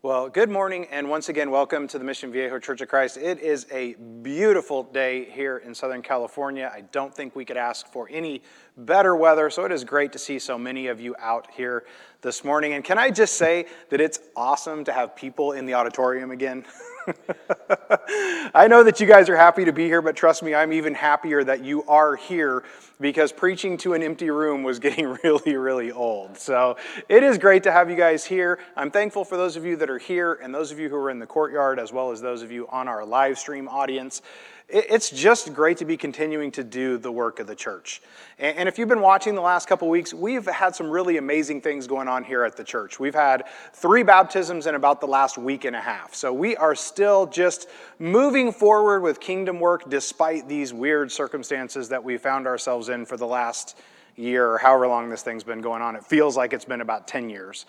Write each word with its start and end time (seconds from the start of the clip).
Well, 0.00 0.28
good 0.28 0.48
morning, 0.48 0.86
and 0.92 1.10
once 1.10 1.28
again, 1.28 1.50
welcome 1.50 1.88
to 1.88 1.98
the 1.98 2.04
Mission 2.04 2.30
Viejo 2.30 2.60
Church 2.60 2.80
of 2.80 2.86
Christ. 2.86 3.16
It 3.16 3.40
is 3.40 3.66
a 3.72 3.94
beautiful 3.94 4.84
day 4.84 5.24
here 5.24 5.56
in 5.56 5.74
Southern 5.74 6.02
California. 6.02 6.70
I 6.72 6.82
don't 6.82 7.12
think 7.12 7.34
we 7.34 7.44
could 7.44 7.56
ask 7.56 7.84
for 7.88 8.08
any 8.08 8.42
better 8.76 9.16
weather, 9.16 9.50
so 9.50 9.64
it 9.64 9.72
is 9.72 9.82
great 9.82 10.12
to 10.12 10.18
see 10.20 10.38
so 10.38 10.56
many 10.56 10.86
of 10.86 11.00
you 11.00 11.16
out 11.18 11.48
here 11.50 11.82
this 12.20 12.44
morning. 12.44 12.74
And 12.74 12.84
can 12.84 12.96
I 12.96 13.10
just 13.10 13.34
say 13.34 13.66
that 13.90 14.00
it's 14.00 14.20
awesome 14.36 14.84
to 14.84 14.92
have 14.92 15.16
people 15.16 15.50
in 15.50 15.66
the 15.66 15.74
auditorium 15.74 16.30
again? 16.30 16.64
I 18.54 18.68
know 18.68 18.84
that 18.84 19.00
you 19.00 19.06
guys 19.08 19.28
are 19.28 19.36
happy 19.36 19.64
to 19.64 19.72
be 19.72 19.86
here, 19.86 20.00
but 20.00 20.14
trust 20.14 20.44
me, 20.44 20.54
I'm 20.54 20.72
even 20.72 20.94
happier 20.94 21.42
that 21.42 21.64
you 21.64 21.82
are 21.88 22.14
here 22.14 22.62
because 23.00 23.32
preaching 23.32 23.76
to 23.78 23.94
an 23.94 24.02
empty 24.02 24.30
room 24.30 24.62
was 24.62 24.78
getting 24.88 25.16
really, 25.24 25.56
really 25.56 25.92
old. 25.92 26.38
So 26.38 26.76
it 27.08 27.22
is 27.22 27.38
great 27.38 27.62
to 27.64 27.72
have 27.72 27.90
you 27.90 27.96
guys 27.96 28.24
here. 28.24 28.58
I'm 28.76 28.90
thankful 28.90 29.24
for 29.24 29.36
those 29.36 29.56
of 29.56 29.64
you 29.64 29.76
that 29.76 29.90
are 29.90 29.98
here 29.98 30.34
and 30.34 30.54
those 30.54 30.72
of 30.72 30.78
you 30.78 30.88
who 30.88 30.96
are 30.96 31.10
in 31.10 31.18
the 31.18 31.26
courtyard, 31.26 31.78
as 31.78 31.92
well 31.92 32.10
as 32.10 32.20
those 32.20 32.42
of 32.42 32.50
you 32.50 32.66
on 32.68 32.88
our 32.88 33.04
live 33.04 33.38
stream 33.38 33.68
audience 33.68 34.22
it's 34.70 35.08
just 35.08 35.54
great 35.54 35.78
to 35.78 35.86
be 35.86 35.96
continuing 35.96 36.50
to 36.52 36.62
do 36.62 36.98
the 36.98 37.10
work 37.10 37.40
of 37.40 37.46
the 37.46 37.54
church. 37.54 38.02
And 38.38 38.68
if 38.68 38.78
you've 38.78 38.88
been 38.88 39.00
watching 39.00 39.34
the 39.34 39.40
last 39.40 39.66
couple 39.66 39.88
weeks, 39.88 40.12
we've 40.12 40.44
had 40.44 40.76
some 40.76 40.90
really 40.90 41.16
amazing 41.16 41.62
things 41.62 41.86
going 41.86 42.06
on 42.06 42.22
here 42.22 42.44
at 42.44 42.54
the 42.54 42.64
church. 42.64 43.00
We've 43.00 43.14
had 43.14 43.44
three 43.72 44.02
baptisms 44.02 44.66
in 44.66 44.74
about 44.74 45.00
the 45.00 45.06
last 45.06 45.38
week 45.38 45.64
and 45.64 45.74
a 45.74 45.80
half. 45.80 46.14
So 46.14 46.34
we 46.34 46.54
are 46.56 46.74
still 46.74 47.26
just 47.26 47.66
moving 47.98 48.52
forward 48.52 49.00
with 49.00 49.20
kingdom 49.20 49.58
work 49.58 49.88
despite 49.88 50.48
these 50.48 50.74
weird 50.74 51.10
circumstances 51.10 51.88
that 51.88 52.04
we 52.04 52.18
found 52.18 52.46
ourselves 52.46 52.87
in 52.88 53.04
for 53.04 53.16
the 53.16 53.26
last 53.26 53.76
year 54.16 54.50
or 54.52 54.58
however 54.58 54.88
long 54.88 55.08
this 55.08 55.22
thing's 55.22 55.44
been 55.44 55.60
going 55.60 55.82
on. 55.82 55.96
It 55.96 56.04
feels 56.04 56.36
like 56.36 56.52
it's 56.52 56.64
been 56.64 56.80
about 56.80 57.06
10 57.06 57.30
years. 57.30 57.66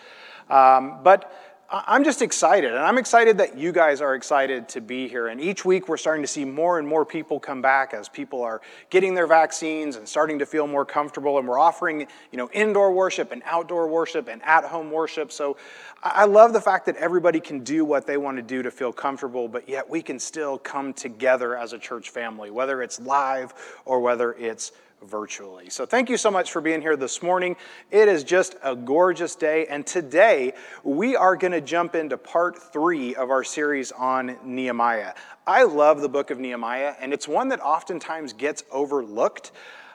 Um, 0.48 1.02
but 1.02 1.32
I'm 1.72 2.02
just 2.02 2.20
excited, 2.20 2.72
and 2.72 2.80
I'm 2.80 2.98
excited 2.98 3.38
that 3.38 3.56
you 3.56 3.70
guys 3.70 4.00
are 4.00 4.16
excited 4.16 4.68
to 4.70 4.80
be 4.80 5.06
here. 5.06 5.28
And 5.28 5.40
each 5.40 5.64
week 5.64 5.88
we're 5.88 5.98
starting 5.98 6.24
to 6.24 6.26
see 6.26 6.44
more 6.44 6.80
and 6.80 6.88
more 6.88 7.04
people 7.04 7.38
come 7.38 7.62
back 7.62 7.94
as 7.94 8.08
people 8.08 8.42
are 8.42 8.60
getting 8.90 9.14
their 9.14 9.28
vaccines 9.28 9.94
and 9.94 10.08
starting 10.08 10.40
to 10.40 10.46
feel 10.46 10.66
more 10.66 10.84
comfortable. 10.84 11.38
And 11.38 11.46
we're 11.46 11.60
offering, 11.60 12.08
you 12.32 12.38
know, 12.38 12.50
indoor 12.52 12.90
worship 12.90 13.30
and 13.30 13.40
outdoor 13.46 13.86
worship 13.86 14.26
and 14.26 14.42
at-home 14.42 14.90
worship. 14.90 15.30
So 15.30 15.56
I 16.02 16.24
love 16.24 16.52
the 16.52 16.60
fact 16.60 16.86
that 16.86 16.96
everybody 16.96 17.38
can 17.38 17.60
do 17.60 17.84
what 17.84 18.04
they 18.04 18.16
want 18.16 18.36
to 18.38 18.42
do 18.42 18.64
to 18.64 18.70
feel 18.72 18.92
comfortable, 18.92 19.46
but 19.46 19.68
yet 19.68 19.88
we 19.88 20.02
can 20.02 20.18
still 20.18 20.58
come 20.58 20.92
together 20.92 21.56
as 21.56 21.72
a 21.72 21.78
church 21.78 22.10
family, 22.10 22.50
whether 22.50 22.82
it's 22.82 22.98
live 22.98 23.54
or 23.84 24.00
whether 24.00 24.32
it's 24.32 24.72
virtually. 25.02 25.70
So, 25.70 25.86
thank 25.86 26.08
you 26.08 26.16
so 26.16 26.30
much 26.30 26.52
for 26.52 26.60
being 26.60 26.80
here 26.80 26.96
this 26.96 27.22
morning. 27.22 27.56
It 27.90 28.08
is 28.08 28.24
just 28.24 28.56
a 28.62 28.76
gorgeous 28.76 29.34
day, 29.34 29.66
and 29.66 29.86
today 29.86 30.52
we 30.84 31.16
are 31.16 31.36
going 31.36 31.52
to 31.52 31.60
jump 31.60 31.94
into 31.94 32.16
part 32.16 32.58
three 32.72 33.14
of 33.14 33.30
our 33.30 33.44
series 33.44 33.92
on 33.92 34.36
Nehemiah. 34.44 35.14
I 35.46 35.64
love 35.64 36.00
the 36.00 36.08
book 36.08 36.30
of 36.30 36.38
Nehemiah, 36.38 36.94
and 37.00 37.12
it's 37.12 37.26
one 37.26 37.48
that 37.48 37.60
oftentimes 37.60 38.32
gets 38.32 38.62
overlooked. 38.70 39.52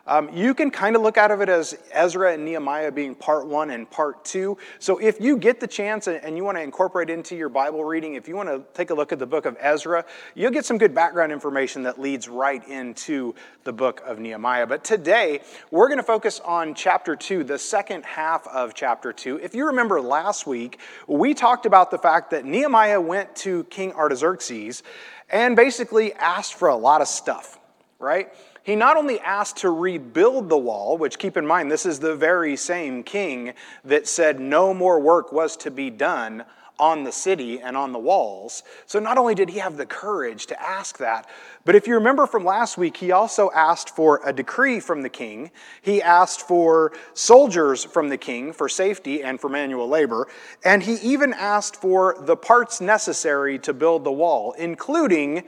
Um, 0.08 0.30
you 0.32 0.54
can 0.54 0.70
kind 0.70 0.96
of 0.96 1.02
look 1.02 1.18
out 1.18 1.32
of 1.32 1.42
it 1.42 1.50
as 1.50 1.76
Ezra 1.92 2.34
and 2.34 2.46
Nehemiah 2.46 2.92
being 2.92 3.16
part 3.16 3.48
one 3.48 3.72
and 3.72 3.90
part 3.90 4.24
two. 4.24 4.56
So 4.78 5.00
if 5.00 5.20
you 5.20 5.36
get 5.36 5.60
the 5.60 5.68
chance 5.68 6.08
and 6.08 6.38
you 6.38 6.44
want 6.44 6.58
to 6.58 6.62
incorporate 6.62 7.10
into 7.10 7.36
your 7.36 7.50
Bible 7.50 7.84
reading, 7.84 8.14
if 8.14 8.28
you 8.28 8.36
want 8.36 8.50
to 8.50 8.64
take 8.76 8.92
a 8.92 8.94
look 8.94 9.12
at 9.12 9.18
the 9.18 9.26
book 9.26 9.46
of 9.48 9.58
Ezra, 9.60 10.06
you'll 10.36 10.52
get 10.52 10.64
some 10.64 10.78
good 10.78 10.94
background 10.94 11.32
information 11.32 11.82
that 11.84 12.00
leads 12.00 12.30
right 12.30 12.68
into 12.68 13.34
the 13.64 13.74
book 13.74 14.04
of 14.06 14.20
Nehemiah. 14.20 14.68
But 14.68 14.84
today, 14.84 15.42
we're 15.72 15.88
going 15.88 15.98
to 15.98 16.04
focus 16.04 16.40
on 16.40 16.76
chapter 16.76 17.16
two, 17.16 17.44
the 17.44 17.58
second 17.58 18.06
half 18.06 18.48
of 18.48 18.76
chapter 18.76 19.12
two. 19.12 19.40
If 19.42 19.56
you 19.56 19.66
remember 19.66 20.00
last 20.00 20.46
week, 20.46 20.80
we 21.08 21.34
talked 21.34 21.66
about 21.66 21.90
the 21.90 21.98
fact 21.98 22.30
that 22.30 22.46
Nehemiah 22.46 23.02
went 23.02 23.36
to 23.38 23.64
King 23.66 23.92
Artaxerxes 23.94 24.84
and 25.32 25.56
basically 25.56 26.14
asked 26.14 26.54
for 26.54 26.68
a 26.68 26.76
lot 26.76 27.02
of 27.02 27.08
stuff, 27.08 27.60
right? 28.00 28.30
he 28.66 28.76
not 28.76 28.98
only 28.98 29.20
asked 29.20 29.58
to 29.58 29.70
rebuild 29.70 30.50
the 30.50 30.58
wall, 30.58 30.98
which 30.98 31.20
keep 31.20 31.38
in 31.38 31.46
mind, 31.46 31.72
this 31.72 31.86
is 31.86 32.00
the 32.00 32.16
very 32.16 32.56
same 32.56 33.04
king 33.04 33.54
that 33.84 34.08
said 34.08 34.40
no 34.40 34.74
more 34.74 35.00
work 35.00 35.32
was 35.32 35.56
to 35.56 35.70
be 35.70 35.92
done 35.92 36.44
on 36.80 37.04
the 37.04 37.12
city 37.12 37.62
and 37.62 37.78
on 37.78 37.92
the 37.92 38.00
walls. 38.00 38.64
So 38.88 38.98
not 39.00 39.20
only 39.20 39.36
did 39.36 39.50
he 39.50 39.60
have 39.60 39.78
the 39.78 39.86
courage 39.86 40.48
to 40.48 40.60
ask 40.60 40.98
that, 40.98 41.30
but 41.64 41.76
if 41.76 41.88
you 41.88 41.94
remember 41.94 42.26
from 42.26 42.44
last 42.44 42.76
week, 42.76 42.98
he 42.98 43.12
also 43.12 43.52
asked 43.54 43.92
for 43.92 44.20
a 44.26 44.34
decree 44.34 44.80
from 44.80 45.04
the 45.04 45.10
king. 45.10 45.52
He 45.84 46.02
asked 46.02 46.42
for 46.42 46.92
soldiers 47.14 47.84
from 47.86 48.10
the 48.10 48.18
king 48.18 48.52
for 48.52 48.68
safety 48.68 49.22
and 49.22 49.40
for 49.40 49.48
manual 49.48 49.88
labor. 49.88 50.28
And 50.66 50.82
he 50.82 50.96
even 50.96 51.34
asked 51.34 51.76
for 51.76 52.18
the 52.20 52.36
parts 52.36 52.82
necessary 52.82 53.60
to 53.60 53.74
build 53.74 54.04
the 54.04 54.12
wall, 54.12 54.54
including 54.54 55.44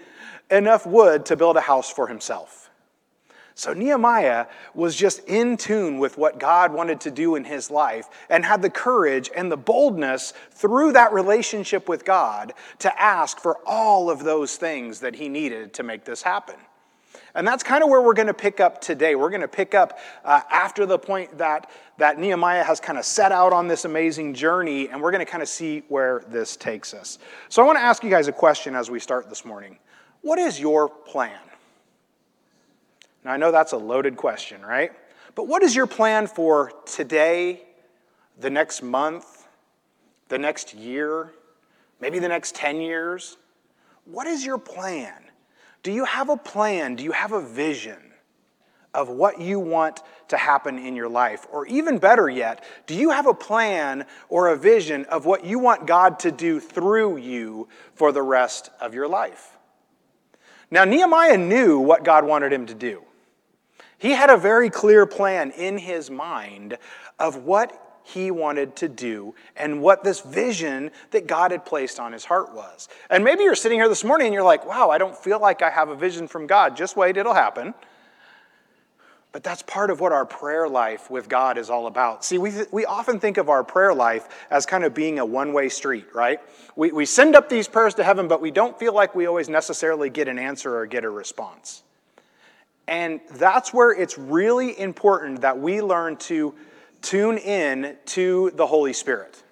enough 0.49 0.85
wood 0.85 1.25
to 1.27 1.35
build 1.35 1.57
a 1.57 1.61
house 1.61 1.89
for 1.89 2.07
himself. 2.07 2.69
So 3.57 3.73
Nehemiah 3.73 4.45
was 4.75 4.95
just 4.95 5.27
in 5.27 5.57
tune 5.57 5.97
with 5.97 6.15
what 6.15 6.37
God 6.37 6.71
wanted 6.71 7.01
to 7.01 7.11
do 7.11 7.35
in 7.35 7.43
his 7.43 7.71
life 7.71 8.07
and 8.29 8.45
had 8.45 8.61
the 8.61 8.69
courage 8.69 9.31
and 9.35 9.51
the 9.51 9.57
boldness 9.57 10.33
through 10.51 10.91
that 10.91 11.11
relationship 11.11 11.89
with 11.89 12.05
God 12.05 12.53
to 12.79 13.01
ask 13.01 13.39
for 13.39 13.57
all 13.65 14.11
of 14.11 14.23
those 14.23 14.57
things 14.57 14.99
that 14.99 15.15
he 15.15 15.27
needed 15.27 15.73
to 15.73 15.81
make 15.81 16.05
this 16.05 16.21
happen. 16.21 16.55
And 17.33 17.47
that's 17.47 17.63
kind 17.63 17.83
of 17.83 17.89
where 17.89 18.01
we're 18.01 18.13
going 18.13 18.27
to 18.27 18.33
pick 18.33 18.59
up 18.59 18.79
today. 18.79 19.15
We're 19.15 19.31
going 19.31 19.41
to 19.41 19.47
pick 19.47 19.73
up 19.73 19.97
uh, 20.23 20.41
after 20.51 20.85
the 20.85 20.99
point 20.99 21.37
that, 21.39 21.71
that 21.97 22.19
Nehemiah 22.19 22.63
has 22.63 22.79
kind 22.79 22.99
of 22.99 23.05
set 23.05 23.31
out 23.31 23.53
on 23.53 23.67
this 23.67 23.85
amazing 23.85 24.35
journey, 24.35 24.89
and 24.89 25.01
we're 25.01 25.11
going 25.11 25.25
to 25.25 25.31
kind 25.31 25.43
of 25.43 25.49
see 25.49 25.83
where 25.87 26.23
this 26.29 26.55
takes 26.55 26.93
us. 26.93 27.17
So 27.49 27.63
I 27.63 27.65
want 27.65 27.79
to 27.79 27.83
ask 27.83 28.03
you 28.03 28.09
guys 28.11 28.27
a 28.27 28.31
question 28.31 28.75
as 28.75 28.91
we 28.91 28.99
start 28.99 29.29
this 29.29 29.45
morning. 29.45 29.77
What 30.27 30.39
is 30.39 30.59
your 30.59 30.89
plan? 30.89 31.39
Now, 33.23 33.31
I 33.31 33.37
know 33.37 33.49
that's 33.49 33.71
a 33.71 33.77
loaded 33.77 34.17
question, 34.17 34.61
right? 34.61 34.91
But 35.35 35.47
what 35.47 35.63
is 35.63 35.73
your 35.73 35.87
plan 35.87 36.27
for 36.27 36.73
today, 36.85 37.61
the 38.37 38.49
next 38.49 38.83
month, 38.83 39.47
the 40.27 40.37
next 40.37 40.73
year, 40.73 41.31
maybe 42.01 42.19
the 42.19 42.27
next 42.27 42.55
10 42.55 42.81
years? 42.81 43.37
What 44.03 44.27
is 44.27 44.45
your 44.45 44.57
plan? 44.57 45.13
Do 45.81 45.93
you 45.93 46.03
have 46.03 46.27
a 46.27 46.35
plan? 46.35 46.97
Do 46.97 47.05
you 47.05 47.13
have 47.13 47.31
a 47.31 47.41
vision 47.41 48.11
of 48.93 49.07
what 49.07 49.39
you 49.39 49.61
want 49.61 50.01
to 50.27 50.35
happen 50.35 50.77
in 50.77 50.93
your 50.93 51.07
life? 51.07 51.47
Or 51.53 51.65
even 51.67 51.99
better 51.99 52.29
yet, 52.29 52.65
do 52.85 52.95
you 52.95 53.11
have 53.11 53.27
a 53.27 53.33
plan 53.33 54.05
or 54.27 54.49
a 54.49 54.57
vision 54.57 55.05
of 55.05 55.25
what 55.25 55.45
you 55.45 55.57
want 55.57 55.87
God 55.87 56.19
to 56.19 56.33
do 56.33 56.59
through 56.59 57.15
you 57.15 57.69
for 57.93 58.11
the 58.11 58.23
rest 58.23 58.71
of 58.81 58.93
your 58.93 59.07
life? 59.07 59.56
Now, 60.69 60.83
Nehemiah 60.83 61.37
knew 61.37 61.79
what 61.79 62.03
God 62.03 62.25
wanted 62.25 62.51
him 62.51 62.65
to 62.65 62.73
do. 62.73 63.03
He 63.97 64.11
had 64.11 64.29
a 64.29 64.37
very 64.37 64.69
clear 64.69 65.05
plan 65.05 65.51
in 65.51 65.77
his 65.77 66.11
mind 66.11 66.77
of 67.19 67.37
what 67.37 68.01
he 68.03 68.31
wanted 68.31 68.75
to 68.77 68.87
do 68.87 69.35
and 69.55 69.81
what 69.81 70.03
this 70.03 70.21
vision 70.21 70.91
that 71.11 71.27
God 71.27 71.51
had 71.51 71.65
placed 71.65 71.99
on 71.99 72.13
his 72.13 72.23
heart 72.23 72.53
was. 72.53 72.87
And 73.09 73.23
maybe 73.23 73.43
you're 73.43 73.55
sitting 73.55 73.79
here 73.79 73.89
this 73.89 74.03
morning 74.03 74.27
and 74.27 74.33
you're 74.33 74.43
like, 74.43 74.65
wow, 74.65 74.89
I 74.89 74.97
don't 74.97 75.17
feel 75.17 75.41
like 75.41 75.61
I 75.61 75.69
have 75.69 75.89
a 75.89 75.95
vision 75.95 76.27
from 76.27 76.47
God. 76.47 76.77
Just 76.77 76.95
wait, 76.95 77.17
it'll 77.17 77.33
happen. 77.33 77.73
But 79.33 79.43
that's 79.43 79.61
part 79.61 79.91
of 79.91 79.99
what 79.99 80.11
our 80.11 80.25
prayer 80.25 80.67
life 80.67 81.11
with 81.11 81.29
God 81.29 81.57
is 81.57 81.69
all 81.69 81.87
about. 81.87 82.23
See, 82.23 82.37
we, 82.37 82.51
we 82.71 82.85
often 82.85 83.19
think 83.19 83.37
of 83.37 83.49
our 83.49 83.63
prayer 83.63 83.93
life 83.93 84.47
as 84.49 84.65
kind 84.65 84.83
of 84.83 84.93
being 84.93 85.19
a 85.19 85.25
one 85.25 85.53
way 85.53 85.69
street, 85.69 86.07
right? 86.13 86.39
We, 86.75 86.91
we 86.91 87.05
send 87.05 87.35
up 87.35 87.49
these 87.49 87.67
prayers 87.67 87.93
to 87.95 88.03
heaven, 88.03 88.27
but 88.27 88.41
we 88.41 88.51
don't 88.51 88.77
feel 88.79 88.93
like 88.93 89.15
we 89.15 89.27
always 89.27 89.49
necessarily 89.49 90.09
get 90.09 90.27
an 90.27 90.39
answer 90.39 90.75
or 90.75 90.85
get 90.85 91.03
a 91.03 91.09
response. 91.09 91.83
And 92.87 93.19
that's 93.31 93.73
where 93.73 93.91
it's 93.91 94.17
really 94.17 94.79
important 94.79 95.41
that 95.41 95.59
we 95.59 95.81
learn 95.81 96.15
to 96.17 96.55
tune 97.01 97.37
in 97.37 97.97
to 98.05 98.51
the 98.55 98.65
Holy 98.65 98.93
Spirit. 98.93 99.43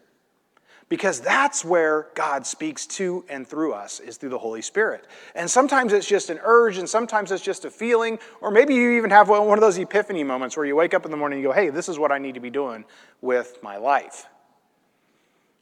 Because 0.88 1.19
that's 1.19 1.66
where 1.66 2.07
God 2.13 2.46
speaks 2.46 2.85
to 2.88 3.25
and 3.27 3.48
through 3.48 3.74
us, 3.74 4.00
is 4.00 4.18
through 4.18 4.30
the 4.30 4.38
Holy 4.38 4.62
Spirit. 4.62 5.07
And 5.33 5.50
sometimes 5.50 5.94
it's 5.94 6.07
just 6.07 6.30
an 6.30 6.39
urge, 6.44 6.77
and 6.77 6.88
sometimes 6.88 7.31
it's 7.31 7.44
just 7.44 7.65
a 7.65 7.71
feeling, 7.71 8.19
or 8.39 8.51
maybe 8.51 8.75
you 8.75 8.92
even 8.92 9.10
have 9.10 9.27
one 9.30 9.57
of 9.57 9.62
those 9.62 9.80
epiphany 9.80 10.24
moments 10.24 10.56
where 10.56 10.65
you 10.65 10.75
wake 10.75 10.94
up 10.94 11.04
in 11.04 11.12
the 11.12 11.18
morning 11.18 11.38
and 11.38 11.44
you 11.44 11.50
go, 11.50 11.56
hey, 11.56 11.69
this 11.69 11.89
is 11.89 11.98
what 11.98 12.12
I 12.12 12.19
need 12.19 12.36
to 12.36 12.39
be 12.39 12.51
doing 12.51 12.86
with 13.21 13.57
my 13.63 13.77
life. 13.77 14.27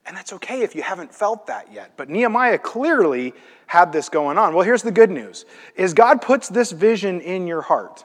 And 0.05 0.17
that's 0.17 0.33
okay 0.33 0.61
if 0.61 0.75
you 0.75 0.81
haven't 0.81 1.13
felt 1.13 1.47
that 1.47 1.71
yet. 1.71 1.93
But 1.95 2.09
Nehemiah 2.09 2.57
clearly 2.57 3.33
had 3.67 3.93
this 3.93 4.09
going 4.09 4.37
on. 4.37 4.53
Well, 4.53 4.65
here's 4.65 4.83
the 4.83 4.91
good 4.91 5.09
news 5.09 5.45
is 5.75 5.93
God 5.93 6.21
puts 6.21 6.49
this 6.49 6.73
vision 6.73 7.21
in 7.21 7.47
your 7.47 7.61
heart. 7.61 8.03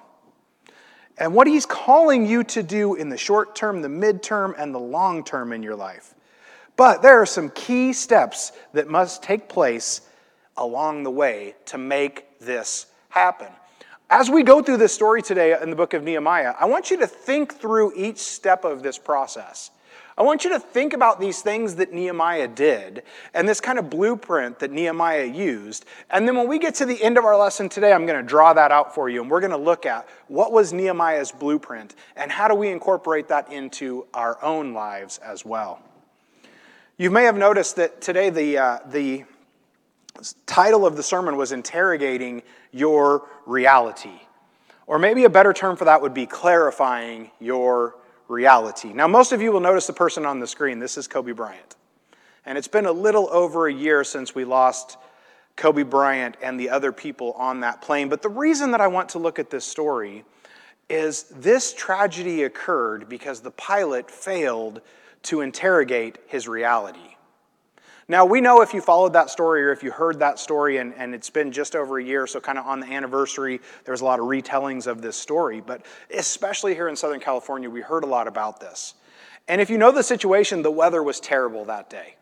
And 1.16 1.34
what 1.34 1.48
he's 1.48 1.66
calling 1.66 2.24
you 2.26 2.44
to 2.44 2.62
do 2.62 2.94
in 2.94 3.08
the 3.08 3.16
short 3.16 3.56
term, 3.56 3.82
the 3.82 3.88
midterm, 3.88 4.54
and 4.56 4.72
the 4.72 4.78
long 4.78 5.24
term 5.24 5.52
in 5.52 5.64
your 5.64 5.74
life. 5.74 6.14
But 6.78 7.02
there 7.02 7.20
are 7.20 7.26
some 7.26 7.50
key 7.50 7.92
steps 7.92 8.52
that 8.72 8.88
must 8.88 9.20
take 9.20 9.48
place 9.48 10.02
along 10.56 11.02
the 11.02 11.10
way 11.10 11.56
to 11.66 11.76
make 11.76 12.38
this 12.38 12.86
happen. 13.08 13.48
As 14.08 14.30
we 14.30 14.44
go 14.44 14.62
through 14.62 14.76
this 14.76 14.94
story 14.94 15.20
today 15.20 15.60
in 15.60 15.70
the 15.70 15.76
book 15.76 15.92
of 15.92 16.04
Nehemiah, 16.04 16.54
I 16.58 16.66
want 16.66 16.92
you 16.92 16.96
to 16.98 17.06
think 17.08 17.56
through 17.56 17.94
each 17.96 18.18
step 18.18 18.64
of 18.64 18.84
this 18.84 18.96
process. 18.96 19.72
I 20.16 20.22
want 20.22 20.44
you 20.44 20.50
to 20.50 20.60
think 20.60 20.92
about 20.92 21.18
these 21.18 21.42
things 21.42 21.74
that 21.74 21.92
Nehemiah 21.92 22.46
did 22.46 23.02
and 23.34 23.48
this 23.48 23.60
kind 23.60 23.80
of 23.80 23.90
blueprint 23.90 24.60
that 24.60 24.70
Nehemiah 24.70 25.24
used. 25.24 25.84
And 26.10 26.28
then 26.28 26.36
when 26.36 26.46
we 26.46 26.60
get 26.60 26.76
to 26.76 26.86
the 26.86 27.02
end 27.02 27.18
of 27.18 27.24
our 27.24 27.36
lesson 27.36 27.68
today, 27.68 27.92
I'm 27.92 28.06
going 28.06 28.20
to 28.20 28.26
draw 28.26 28.52
that 28.52 28.70
out 28.70 28.94
for 28.94 29.08
you 29.08 29.20
and 29.20 29.28
we're 29.28 29.40
going 29.40 29.50
to 29.50 29.56
look 29.56 29.84
at 29.84 30.08
what 30.28 30.52
was 30.52 30.72
Nehemiah's 30.72 31.32
blueprint 31.32 31.96
and 32.14 32.30
how 32.30 32.46
do 32.46 32.54
we 32.54 32.68
incorporate 32.68 33.26
that 33.28 33.52
into 33.52 34.06
our 34.14 34.40
own 34.44 34.74
lives 34.74 35.18
as 35.18 35.44
well. 35.44 35.82
You 37.00 37.12
may 37.12 37.22
have 37.26 37.36
noticed 37.36 37.76
that 37.76 38.00
today 38.00 38.28
the, 38.28 38.58
uh, 38.58 38.78
the 38.90 39.24
title 40.46 40.84
of 40.84 40.96
the 40.96 41.02
sermon 41.04 41.36
was 41.36 41.52
Interrogating 41.52 42.42
Your 42.72 43.28
Reality. 43.46 44.18
Or 44.88 44.98
maybe 44.98 45.22
a 45.22 45.30
better 45.30 45.52
term 45.52 45.76
for 45.76 45.84
that 45.84 46.02
would 46.02 46.12
be 46.12 46.26
clarifying 46.26 47.30
your 47.38 47.94
reality. 48.26 48.92
Now, 48.92 49.06
most 49.06 49.30
of 49.30 49.40
you 49.40 49.52
will 49.52 49.60
notice 49.60 49.86
the 49.86 49.92
person 49.92 50.26
on 50.26 50.40
the 50.40 50.46
screen. 50.48 50.80
This 50.80 50.98
is 50.98 51.06
Kobe 51.06 51.30
Bryant. 51.30 51.76
And 52.44 52.58
it's 52.58 52.66
been 52.66 52.86
a 52.86 52.92
little 52.92 53.28
over 53.30 53.68
a 53.68 53.72
year 53.72 54.02
since 54.02 54.34
we 54.34 54.44
lost 54.44 54.96
Kobe 55.54 55.84
Bryant 55.84 56.36
and 56.42 56.58
the 56.58 56.68
other 56.68 56.90
people 56.90 57.30
on 57.34 57.60
that 57.60 57.80
plane. 57.80 58.08
But 58.08 58.22
the 58.22 58.28
reason 58.28 58.72
that 58.72 58.80
I 58.80 58.88
want 58.88 59.10
to 59.10 59.20
look 59.20 59.38
at 59.38 59.50
this 59.50 59.64
story 59.64 60.24
is 60.90 61.26
this 61.36 61.72
tragedy 61.74 62.42
occurred 62.42 63.08
because 63.08 63.40
the 63.40 63.52
pilot 63.52 64.10
failed 64.10 64.80
to 65.24 65.40
interrogate 65.40 66.18
his 66.26 66.48
reality. 66.48 67.16
Now, 68.10 68.24
we 68.24 68.40
know 68.40 68.62
if 68.62 68.72
you 68.72 68.80
followed 68.80 69.12
that 69.12 69.28
story 69.28 69.62
or 69.64 69.70
if 69.70 69.82
you 69.82 69.90
heard 69.90 70.20
that 70.20 70.38
story, 70.38 70.78
and, 70.78 70.94
and 70.94 71.14
it's 71.14 71.28
been 71.28 71.52
just 71.52 71.76
over 71.76 71.98
a 71.98 72.02
year, 72.02 72.26
so 72.26 72.40
kind 72.40 72.56
of 72.56 72.66
on 72.66 72.80
the 72.80 72.86
anniversary, 72.86 73.60
there's 73.84 74.00
a 74.00 74.04
lot 74.04 74.18
of 74.18 74.24
retellings 74.24 74.86
of 74.86 75.02
this 75.02 75.14
story. 75.14 75.60
But 75.60 75.84
especially 76.14 76.74
here 76.74 76.88
in 76.88 76.96
Southern 76.96 77.20
California, 77.20 77.68
we 77.68 77.82
heard 77.82 78.04
a 78.04 78.06
lot 78.06 78.26
about 78.26 78.60
this. 78.60 78.94
And 79.46 79.60
if 79.60 79.68
you 79.68 79.76
know 79.76 79.92
the 79.92 80.02
situation, 80.02 80.62
the 80.62 80.70
weather 80.70 81.02
was 81.02 81.20
terrible 81.20 81.66
that 81.66 81.90
day. 81.90 82.16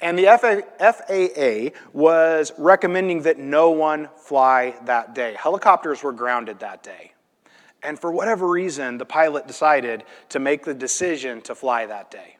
And 0.00 0.18
the 0.18 0.24
FAA 0.24 1.78
was 1.92 2.52
recommending 2.56 3.22
that 3.22 3.38
no 3.38 3.70
one 3.70 4.08
fly 4.16 4.74
that 4.86 5.14
day. 5.14 5.36
Helicopters 5.38 6.02
were 6.02 6.12
grounded 6.12 6.60
that 6.60 6.82
day. 6.82 7.12
And 7.82 7.98
for 7.98 8.12
whatever 8.12 8.48
reason, 8.48 8.98
the 8.98 9.04
pilot 9.04 9.46
decided 9.46 10.04
to 10.28 10.38
make 10.38 10.64
the 10.64 10.74
decision 10.74 11.40
to 11.42 11.54
fly 11.54 11.86
that 11.86 12.10
day. 12.10 12.36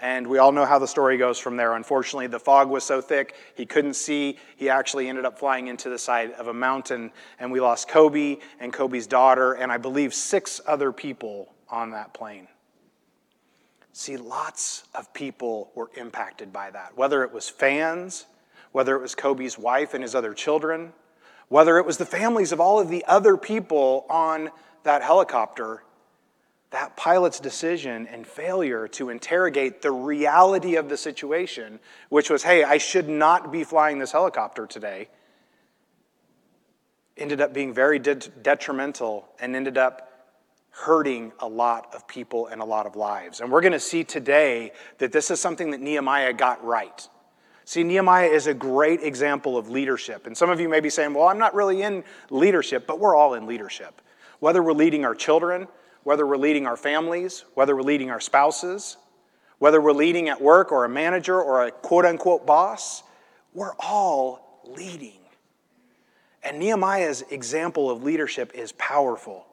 And 0.00 0.26
we 0.26 0.38
all 0.38 0.50
know 0.50 0.64
how 0.64 0.80
the 0.80 0.88
story 0.88 1.16
goes 1.16 1.38
from 1.38 1.56
there. 1.56 1.74
Unfortunately, 1.74 2.26
the 2.26 2.40
fog 2.40 2.68
was 2.68 2.82
so 2.82 3.00
thick 3.00 3.36
he 3.54 3.64
couldn't 3.64 3.94
see. 3.94 4.36
He 4.56 4.68
actually 4.68 5.08
ended 5.08 5.24
up 5.24 5.38
flying 5.38 5.68
into 5.68 5.88
the 5.90 5.98
side 5.98 6.32
of 6.32 6.48
a 6.48 6.54
mountain, 6.54 7.12
and 7.38 7.52
we 7.52 7.60
lost 7.60 7.88
Kobe 7.88 8.38
and 8.58 8.72
Kobe's 8.72 9.06
daughter, 9.06 9.52
and 9.52 9.70
I 9.70 9.78
believe 9.78 10.12
six 10.12 10.60
other 10.66 10.92
people 10.92 11.54
on 11.68 11.92
that 11.92 12.12
plane. 12.14 12.48
See, 13.92 14.16
lots 14.16 14.84
of 14.94 15.12
people 15.14 15.70
were 15.76 15.90
impacted 15.96 16.52
by 16.52 16.70
that, 16.70 16.96
whether 16.96 17.22
it 17.22 17.32
was 17.32 17.48
fans, 17.48 18.26
whether 18.72 18.96
it 18.96 19.02
was 19.02 19.14
Kobe's 19.14 19.56
wife 19.56 19.94
and 19.94 20.02
his 20.02 20.16
other 20.16 20.34
children, 20.34 20.92
whether 21.52 21.76
it 21.76 21.84
was 21.84 21.98
the 21.98 22.06
families 22.06 22.50
of 22.50 22.60
all 22.60 22.80
of 22.80 22.88
the 22.88 23.04
other 23.04 23.36
people 23.36 24.06
on 24.08 24.50
that 24.84 25.02
helicopter 25.02 25.82
that 26.70 26.96
pilot's 26.96 27.38
decision 27.38 28.06
and 28.06 28.26
failure 28.26 28.88
to 28.88 29.10
interrogate 29.10 29.82
the 29.82 29.90
reality 29.90 30.76
of 30.76 30.88
the 30.88 30.96
situation, 30.96 31.78
which 32.08 32.30
was, 32.30 32.42
hey, 32.42 32.64
I 32.64 32.78
should 32.78 33.10
not 33.10 33.52
be 33.52 33.62
flying 33.62 33.98
this 33.98 34.10
helicopter 34.12 34.66
today, 34.66 35.08
ended 37.18 37.42
up 37.42 37.52
being 37.52 37.74
very 37.74 37.98
de- 37.98 38.14
detrimental 38.14 39.28
and 39.38 39.54
ended 39.54 39.76
up 39.76 40.08
hurting 40.70 41.32
a 41.40 41.46
lot 41.46 41.94
of 41.94 42.08
people 42.08 42.46
and 42.46 42.62
a 42.62 42.64
lot 42.64 42.86
of 42.86 42.96
lives. 42.96 43.40
And 43.40 43.52
we're 43.52 43.60
going 43.60 43.74
to 43.74 43.78
see 43.78 44.02
today 44.02 44.72
that 44.96 45.12
this 45.12 45.30
is 45.30 45.38
something 45.38 45.72
that 45.72 45.80
Nehemiah 45.82 46.32
got 46.32 46.64
right. 46.64 47.06
See, 47.64 47.84
Nehemiah 47.84 48.28
is 48.28 48.46
a 48.46 48.54
great 48.54 49.02
example 49.02 49.56
of 49.56 49.68
leadership. 49.68 50.26
And 50.26 50.36
some 50.36 50.50
of 50.50 50.60
you 50.60 50.68
may 50.68 50.80
be 50.80 50.90
saying, 50.90 51.14
well, 51.14 51.28
I'm 51.28 51.38
not 51.38 51.54
really 51.54 51.82
in 51.82 52.04
leadership, 52.30 52.86
but 52.86 52.98
we're 52.98 53.14
all 53.14 53.34
in 53.34 53.46
leadership. 53.46 54.02
Whether 54.40 54.62
we're 54.62 54.72
leading 54.72 55.04
our 55.04 55.14
children, 55.14 55.68
whether 56.02 56.26
we're 56.26 56.36
leading 56.36 56.66
our 56.66 56.76
families, 56.76 57.44
whether 57.54 57.76
we're 57.76 57.82
leading 57.82 58.10
our 58.10 58.20
spouses, 58.20 58.96
whether 59.58 59.80
we're 59.80 59.92
leading 59.92 60.28
at 60.28 60.42
work 60.42 60.72
or 60.72 60.84
a 60.84 60.88
manager 60.88 61.40
or 61.40 61.64
a 61.64 61.70
quote 61.70 62.04
unquote 62.04 62.44
boss, 62.44 63.04
we're 63.54 63.74
all 63.78 64.60
leading. 64.64 65.20
And 66.42 66.58
Nehemiah's 66.58 67.22
example 67.30 67.88
of 67.88 68.02
leadership 68.02 68.52
is 68.54 68.72
powerful 68.72 69.46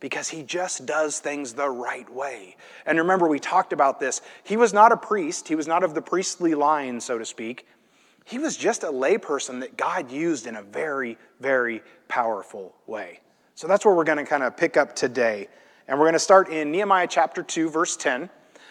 because 0.00 0.28
he 0.28 0.42
just 0.42 0.86
does 0.86 1.18
things 1.18 1.52
the 1.52 1.68
right 1.68 2.08
way. 2.12 2.56
And 2.86 2.98
remember, 2.98 3.28
we 3.28 3.38
talked 3.38 3.72
about 3.72 3.98
this. 3.98 4.20
He 4.44 4.56
was 4.56 4.72
not 4.72 4.92
a 4.92 4.96
priest, 4.96 5.48
he 5.48 5.54
was 5.54 5.66
not 5.66 5.82
of 5.82 5.94
the 5.94 6.02
priestly 6.02 6.54
line, 6.54 7.00
so 7.00 7.18
to 7.18 7.24
speak. 7.24 7.66
He 8.24 8.38
was 8.38 8.56
just 8.56 8.82
a 8.82 8.88
layperson 8.88 9.60
that 9.60 9.76
God 9.76 10.10
used 10.10 10.46
in 10.46 10.56
a 10.56 10.62
very, 10.62 11.16
very 11.40 11.82
powerful 12.08 12.74
way. 12.86 13.20
So 13.54 13.66
that's 13.66 13.84
where 13.86 13.94
we're 13.94 14.04
going 14.04 14.18
to 14.18 14.26
kind 14.26 14.42
of 14.42 14.56
pick 14.56 14.76
up 14.76 14.94
today. 14.94 15.48
And 15.88 15.98
we're 15.98 16.04
going 16.04 16.12
to 16.12 16.18
start 16.18 16.50
in 16.50 16.70
Nehemiah 16.70 17.06
chapter 17.08 17.42
2, 17.42 17.70
verse 17.70 17.96
10. 17.96 18.28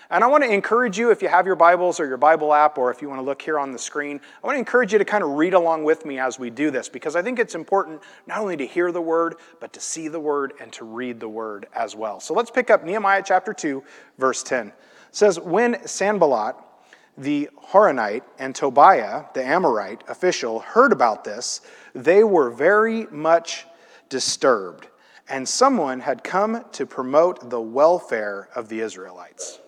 And 0.09 0.23
I 0.23 0.27
want 0.27 0.43
to 0.43 0.49
encourage 0.49 0.97
you, 0.97 1.11
if 1.11 1.21
you 1.21 1.27
have 1.27 1.45
your 1.45 1.57
Bibles 1.57 1.99
or 1.99 2.07
your 2.07 2.17
Bible 2.17 2.53
app, 2.53 2.77
or 2.77 2.89
if 2.91 3.01
you 3.01 3.09
want 3.09 3.19
to 3.19 3.25
look 3.25 3.41
here 3.41 3.59
on 3.59 3.73
the 3.73 3.79
screen, 3.79 4.21
I 4.41 4.47
want 4.47 4.55
to 4.55 4.59
encourage 4.59 4.93
you 4.93 4.99
to 4.99 5.05
kind 5.05 5.23
of 5.23 5.31
read 5.31 5.53
along 5.53 5.83
with 5.83 6.05
me 6.05 6.17
as 6.17 6.39
we 6.39 6.49
do 6.49 6.71
this, 6.71 6.87
because 6.87 7.17
I 7.17 7.21
think 7.21 7.39
it's 7.39 7.55
important 7.55 8.01
not 8.25 8.39
only 8.39 8.55
to 8.55 8.65
hear 8.65 8.91
the 8.93 9.01
word, 9.01 9.35
but 9.59 9.73
to 9.73 9.81
see 9.81 10.07
the 10.07 10.19
word 10.19 10.53
and 10.61 10.71
to 10.73 10.85
read 10.85 11.19
the 11.19 11.27
word 11.27 11.67
as 11.73 11.95
well. 11.95 12.21
So 12.21 12.33
let's 12.33 12.49
pick 12.49 12.69
up 12.69 12.85
Nehemiah 12.85 13.23
chapter 13.25 13.53
2, 13.53 13.83
verse 14.17 14.43
10. 14.43 14.67
It 14.67 14.73
says, 15.11 15.39
When 15.39 15.85
Sanballat, 15.85 16.55
the 17.17 17.49
Horonite, 17.71 18.23
and 18.39 18.55
Tobiah, 18.55 19.25
the 19.33 19.43
Ammonite 19.43 20.03
official, 20.07 20.59
heard 20.59 20.93
about 20.93 21.25
this, 21.25 21.61
they 21.93 22.23
were 22.23 22.49
very 22.49 23.07
much 23.07 23.65
disturbed 24.07 24.87
and 25.29 25.47
someone 25.47 25.99
had 25.99 26.23
come 26.23 26.63
to 26.71 26.85
promote 26.85 27.49
the 27.49 27.59
welfare 27.59 28.47
of 28.55 28.69
the 28.69 28.79
Israelites. 28.79 29.59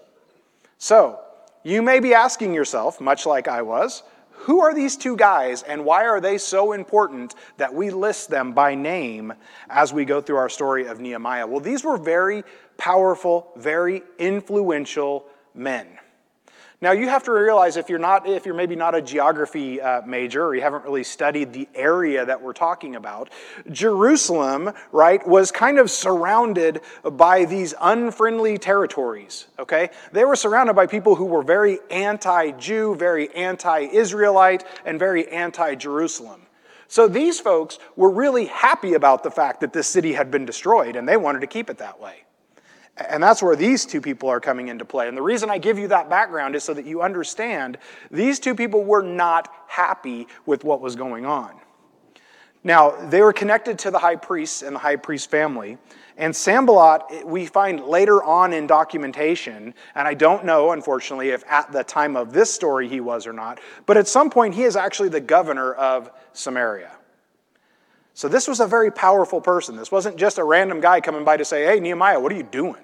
So, 0.80 1.20
you 1.64 1.82
may 1.82 2.00
be 2.00 2.14
asking 2.14 2.54
yourself, 2.54 3.02
much 3.02 3.26
like 3.26 3.50
I 3.50 3.62
was, 3.62 4.02
who 4.32 4.62
are 4.62 4.74
these 4.74 4.96
two 4.96 5.18
guys 5.18 5.62
and 5.62 5.84
why 5.84 6.06
are 6.06 6.22
they 6.22 6.38
so 6.38 6.72
important 6.72 7.36
that 7.58 7.74
we 7.74 7.90
list 7.90 8.30
them 8.30 8.54
by 8.54 8.76
name 8.76 9.34
as 9.70 9.92
we 9.92 10.06
go 10.06 10.22
through 10.22 10.38
our 10.38 10.48
story 10.48 10.88
of 10.88 11.02
Nehemiah? 11.02 11.46
Well, 11.46 11.60
these 11.60 11.84
were 11.84 11.98
very 11.98 12.46
powerful, 12.78 13.52
very 13.58 14.04
influential 14.18 15.26
men. 15.54 15.86
Now 16.82 16.94
you 16.94 17.10
have 17.10 17.24
to 17.24 17.34
realize 17.34 17.76
if 17.76 17.90
you're 17.90 18.00
not, 18.00 18.26
if 18.26 18.46
you're 18.46 18.56
maybe 18.56 18.78
not 18.78 18.96
a 18.96 19.02
geography 19.02 19.82
uh, 19.82 20.02
major 20.04 20.46
or 20.46 20.56
you 20.56 20.62
haven't 20.62 20.86
really 20.86 21.04
studied 21.04 21.52
the 21.52 21.68
area 21.76 22.26
that 22.26 22.42
we're 22.42 22.54
talking 22.54 22.96
about, 22.96 23.30
Jerusalem, 23.70 24.72
right, 24.94 25.26
was 25.28 25.52
kind 25.52 25.78
of 25.78 25.92
surrounded 25.92 26.80
by 27.04 27.44
these 27.44 27.74
unfriendly 27.82 28.58
territories. 28.58 29.48
Okay, 29.60 29.90
they 30.14 30.24
were 30.24 30.38
surrounded 30.38 30.74
by 30.74 30.88
people 30.88 31.16
who 31.16 31.26
were 31.26 31.44
very 31.44 31.80
anti-Jew, 31.92 32.96
very 32.96 33.34
anti-Israelite, 33.36 34.64
and 34.86 34.98
very 34.98 35.28
anti-Jerusalem. 35.28 36.44
So 36.88 37.10
these 37.10 37.42
folks 37.42 37.78
were 37.98 38.10
really 38.10 38.46
happy 38.46 38.94
about 38.94 39.24
the 39.24 39.32
fact 39.32 39.60
that 39.62 39.74
this 39.74 39.88
city 39.88 40.14
had 40.14 40.32
been 40.32 40.46
destroyed, 40.46 40.96
and 40.96 41.08
they 41.08 41.18
wanted 41.18 41.42
to 41.42 41.48
keep 41.48 41.70
it 41.70 41.78
that 41.80 42.00
way. 42.00 42.24
And 43.08 43.24
that's 43.24 43.42
where 43.42 43.56
these 43.56 43.86
two 43.86 44.02
people 44.02 44.30
are 44.30 44.40
coming 44.40 44.68
into 44.68 44.84
play. 44.84 45.08
And 45.08 45.16
the 45.16 45.22
reason 45.22 45.50
I 45.50 45.58
give 45.58 45.80
you 45.80 45.88
that 45.90 46.10
background 46.10 46.56
is 46.56 46.64
so 46.64 46.74
that 46.74 46.86
you 46.86 47.02
understand 47.02 47.78
these 48.12 48.40
two 48.40 48.56
people 48.56 48.84
were 48.84 49.04
not 49.04 49.54
happy 49.68 50.28
with 50.46 50.64
what 50.64 50.82
was 50.82 50.96
going 50.96 51.26
on. 51.26 51.54
Now, 52.64 52.92
they 53.08 53.22
were 53.22 53.32
connected 53.32 53.80
to 53.80 53.92
the 53.92 54.00
high 54.00 54.18
priest 54.18 54.64
and 54.64 54.76
the 54.76 54.80
high 54.80 54.98
priest 54.98 55.32
family. 55.32 55.78
And 56.18 56.36
Sanballat, 56.36 57.26
we 57.26 57.46
find 57.46 57.86
later 57.86 58.22
on 58.22 58.52
in 58.52 58.68
documentation, 58.68 59.74
and 59.96 60.08
I 60.08 60.14
don't 60.14 60.44
know, 60.44 60.72
unfortunately, 60.72 61.30
if 61.30 61.46
at 61.50 61.72
the 61.72 61.86
time 61.86 62.18
of 62.18 62.34
this 62.34 62.54
story 62.54 62.90
he 62.90 63.00
was 63.00 63.26
or 63.26 63.32
not, 63.32 63.62
but 63.86 63.96
at 63.96 64.10
some 64.10 64.30
point 64.30 64.56
he 64.56 64.64
is 64.64 64.76
actually 64.76 65.08
the 65.08 65.22
governor 65.22 65.74
of 65.74 66.12
Samaria. 66.34 66.92
So 68.14 68.28
this 68.28 68.50
was 68.50 68.60
a 68.60 68.68
very 68.68 68.92
powerful 68.92 69.40
person. 69.40 69.78
This 69.78 69.94
wasn't 69.94 70.18
just 70.18 70.38
a 70.38 70.44
random 70.44 70.82
guy 70.82 71.00
coming 71.00 71.24
by 71.24 71.38
to 71.38 71.46
say, 71.46 71.64
Hey, 71.64 71.80
Nehemiah, 71.80 72.20
what 72.20 72.34
are 72.34 72.36
you 72.36 72.44
doing? 72.44 72.84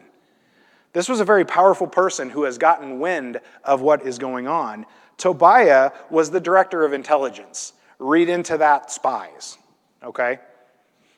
This 0.95 1.09
was 1.09 1.19
a 1.19 1.25
very 1.25 1.43
powerful 1.43 1.87
person 1.87 2.29
who 2.29 2.43
has 2.43 2.57
gotten 2.57 3.01
wind 3.01 3.41
of 3.65 3.81
what 3.81 4.07
is 4.07 4.17
going 4.17 4.47
on. 4.47 4.85
Tobiah 5.17 5.91
was 6.09 6.31
the 6.31 6.39
director 6.39 6.85
of 6.85 6.93
intelligence. 6.93 7.73
Read 7.99 8.29
into 8.29 8.57
that 8.59 8.89
spies, 8.89 9.57
okay? 10.01 10.39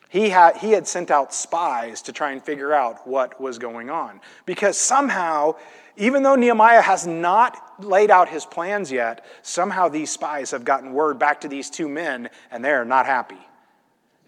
He 0.08 0.30
had, 0.30 0.56
he 0.56 0.72
had 0.72 0.88
sent 0.88 1.12
out 1.12 1.32
spies 1.32 2.02
to 2.02 2.12
try 2.12 2.32
and 2.32 2.42
figure 2.42 2.74
out 2.74 3.06
what 3.06 3.40
was 3.40 3.60
going 3.60 3.88
on. 3.88 4.20
Because 4.46 4.76
somehow, 4.76 5.54
even 5.96 6.24
though 6.24 6.34
Nehemiah 6.34 6.82
has 6.82 7.06
not 7.06 7.84
laid 7.84 8.10
out 8.10 8.28
his 8.28 8.44
plans 8.44 8.90
yet, 8.90 9.24
somehow 9.42 9.86
these 9.86 10.10
spies 10.10 10.50
have 10.50 10.64
gotten 10.64 10.92
word 10.92 11.20
back 11.20 11.42
to 11.42 11.48
these 11.48 11.70
two 11.70 11.88
men, 11.88 12.30
and 12.50 12.64
they're 12.64 12.84
not 12.84 13.06
happy. 13.06 13.38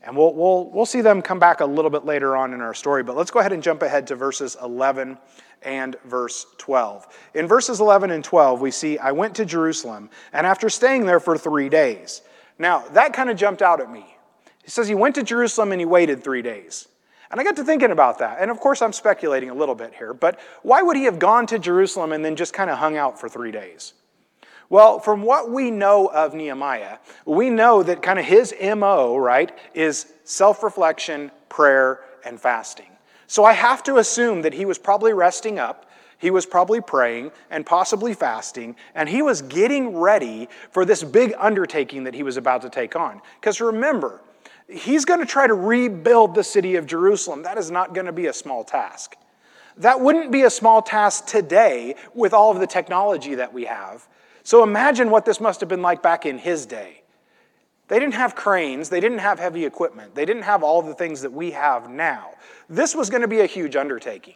And 0.02 0.16
we'll, 0.16 0.32
we'll, 0.34 0.70
we'll 0.70 0.86
see 0.86 1.02
them 1.02 1.20
come 1.20 1.38
back 1.38 1.60
a 1.60 1.66
little 1.66 1.90
bit 1.90 2.04
later 2.04 2.36
on 2.36 2.54
in 2.54 2.60
our 2.60 2.72
story, 2.72 3.02
but 3.02 3.16
let's 3.16 3.30
go 3.30 3.40
ahead 3.40 3.52
and 3.52 3.62
jump 3.62 3.82
ahead 3.82 4.06
to 4.06 4.16
verses 4.16 4.56
11 4.62 5.18
and 5.62 5.96
verse 6.04 6.46
12. 6.56 7.06
In 7.34 7.46
verses 7.46 7.80
11 7.80 8.10
and 8.10 8.24
12, 8.24 8.60
we 8.60 8.70
see, 8.70 8.98
I 8.98 9.12
went 9.12 9.34
to 9.36 9.44
Jerusalem, 9.44 10.08
and 10.32 10.46
after 10.46 10.70
staying 10.70 11.04
there 11.04 11.20
for 11.20 11.36
three 11.36 11.68
days. 11.68 12.22
Now, 12.58 12.80
that 12.92 13.12
kind 13.12 13.30
of 13.30 13.36
jumped 13.36 13.62
out 13.62 13.80
at 13.80 13.90
me. 13.90 14.16
He 14.62 14.70
says 14.70 14.88
he 14.88 14.94
went 14.94 15.14
to 15.16 15.22
Jerusalem 15.22 15.72
and 15.72 15.80
he 15.80 15.84
waited 15.84 16.22
three 16.22 16.42
days. 16.42 16.88
And 17.30 17.40
I 17.40 17.44
got 17.44 17.56
to 17.56 17.64
thinking 17.64 17.90
about 17.90 18.18
that. 18.18 18.38
And 18.40 18.50
of 18.50 18.58
course, 18.58 18.82
I'm 18.82 18.92
speculating 18.92 19.50
a 19.50 19.54
little 19.54 19.74
bit 19.74 19.94
here, 19.94 20.12
but 20.12 20.40
why 20.62 20.82
would 20.82 20.96
he 20.96 21.04
have 21.04 21.18
gone 21.18 21.46
to 21.46 21.58
Jerusalem 21.58 22.12
and 22.12 22.24
then 22.24 22.36
just 22.36 22.52
kind 22.52 22.70
of 22.70 22.78
hung 22.78 22.96
out 22.96 23.20
for 23.20 23.28
three 23.28 23.52
days? 23.52 23.92
Well, 24.70 25.00
from 25.00 25.22
what 25.22 25.50
we 25.50 25.72
know 25.72 26.06
of 26.06 26.32
Nehemiah, 26.32 26.98
we 27.26 27.50
know 27.50 27.82
that 27.82 28.02
kind 28.02 28.20
of 28.20 28.24
his 28.24 28.54
MO, 28.62 29.16
right, 29.16 29.50
is 29.74 30.12
self 30.22 30.62
reflection, 30.62 31.32
prayer, 31.48 32.00
and 32.24 32.40
fasting. 32.40 32.86
So 33.26 33.44
I 33.44 33.52
have 33.52 33.82
to 33.84 33.98
assume 33.98 34.42
that 34.42 34.54
he 34.54 34.64
was 34.64 34.78
probably 34.78 35.12
resting 35.12 35.58
up, 35.58 35.90
he 36.18 36.30
was 36.30 36.46
probably 36.46 36.80
praying, 36.80 37.32
and 37.50 37.66
possibly 37.66 38.14
fasting, 38.14 38.76
and 38.94 39.08
he 39.08 39.22
was 39.22 39.42
getting 39.42 39.96
ready 39.96 40.48
for 40.70 40.84
this 40.84 41.02
big 41.02 41.34
undertaking 41.36 42.04
that 42.04 42.14
he 42.14 42.22
was 42.22 42.36
about 42.36 42.62
to 42.62 42.70
take 42.70 42.94
on. 42.94 43.20
Because 43.40 43.60
remember, 43.60 44.20
he's 44.68 45.04
going 45.04 45.20
to 45.20 45.26
try 45.26 45.48
to 45.48 45.54
rebuild 45.54 46.36
the 46.36 46.44
city 46.44 46.76
of 46.76 46.86
Jerusalem. 46.86 47.42
That 47.42 47.58
is 47.58 47.72
not 47.72 47.92
going 47.92 48.06
to 48.06 48.12
be 48.12 48.26
a 48.26 48.32
small 48.32 48.62
task. 48.62 49.16
That 49.76 50.00
wouldn't 50.00 50.30
be 50.30 50.42
a 50.42 50.50
small 50.50 50.80
task 50.80 51.26
today 51.26 51.96
with 52.14 52.32
all 52.32 52.52
of 52.52 52.60
the 52.60 52.66
technology 52.68 53.34
that 53.34 53.52
we 53.52 53.64
have. 53.64 54.06
So 54.50 54.64
imagine 54.64 55.10
what 55.10 55.24
this 55.24 55.40
must 55.40 55.60
have 55.60 55.68
been 55.68 55.80
like 55.80 56.02
back 56.02 56.26
in 56.26 56.36
his 56.36 56.66
day. 56.66 57.02
They 57.86 58.00
didn't 58.00 58.14
have 58.14 58.34
cranes, 58.34 58.88
they 58.88 58.98
didn't 58.98 59.18
have 59.18 59.38
heavy 59.38 59.64
equipment, 59.64 60.16
they 60.16 60.24
didn't 60.24 60.42
have 60.42 60.64
all 60.64 60.82
the 60.82 60.92
things 60.92 61.20
that 61.22 61.32
we 61.32 61.52
have 61.52 61.88
now. 61.88 62.30
This 62.68 62.92
was 62.92 63.10
going 63.10 63.22
to 63.22 63.28
be 63.28 63.42
a 63.42 63.46
huge 63.46 63.76
undertaking. 63.76 64.34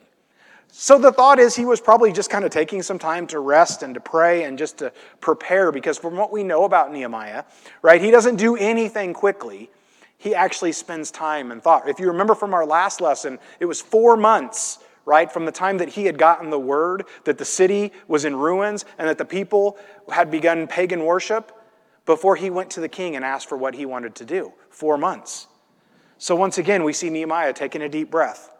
So 0.68 1.00
the 1.00 1.10
thought 1.10 1.40
is 1.40 1.56
he 1.56 1.64
was 1.64 1.80
probably 1.80 2.12
just 2.12 2.30
kind 2.30 2.44
of 2.44 2.52
taking 2.52 2.80
some 2.80 2.96
time 2.96 3.26
to 3.26 3.40
rest 3.40 3.82
and 3.82 3.92
to 3.94 4.00
pray 4.00 4.44
and 4.44 4.56
just 4.56 4.78
to 4.78 4.92
prepare 5.18 5.72
because 5.72 5.98
from 5.98 6.14
what 6.14 6.30
we 6.30 6.44
know 6.44 6.62
about 6.62 6.92
Nehemiah, 6.92 7.42
right, 7.82 8.00
he 8.00 8.12
doesn't 8.12 8.36
do 8.36 8.54
anything 8.54 9.14
quickly. 9.14 9.68
He 10.16 10.32
actually 10.32 10.70
spends 10.70 11.10
time 11.10 11.50
and 11.50 11.60
thought. 11.60 11.88
If 11.88 11.98
you 11.98 12.06
remember 12.06 12.36
from 12.36 12.54
our 12.54 12.64
last 12.64 13.00
lesson, 13.00 13.40
it 13.58 13.64
was 13.64 13.80
4 13.80 14.16
months 14.16 14.78
right? 15.04 15.30
From 15.30 15.44
the 15.44 15.52
time 15.52 15.78
that 15.78 15.90
he 15.90 16.06
had 16.06 16.18
gotten 16.18 16.50
the 16.50 16.58
word 16.58 17.04
that 17.24 17.38
the 17.38 17.44
city 17.44 17.92
was 18.08 18.24
in 18.24 18.36
ruins 18.36 18.84
and 18.98 19.08
that 19.08 19.18
the 19.18 19.24
people 19.24 19.78
had 20.10 20.30
begun 20.30 20.66
pagan 20.66 21.04
worship 21.04 21.52
before 22.06 22.36
he 22.36 22.50
went 22.50 22.70
to 22.70 22.80
the 22.80 22.88
king 22.88 23.16
and 23.16 23.24
asked 23.24 23.48
for 23.48 23.56
what 23.56 23.74
he 23.74 23.86
wanted 23.86 24.14
to 24.16 24.24
do. 24.24 24.52
Four 24.70 24.98
months. 24.98 25.46
So 26.18 26.36
once 26.36 26.58
again, 26.58 26.84
we 26.84 26.92
see 26.92 27.10
Nehemiah 27.10 27.52
taking 27.52 27.82
a 27.82 27.88
deep 27.88 28.10
breath, 28.10 28.50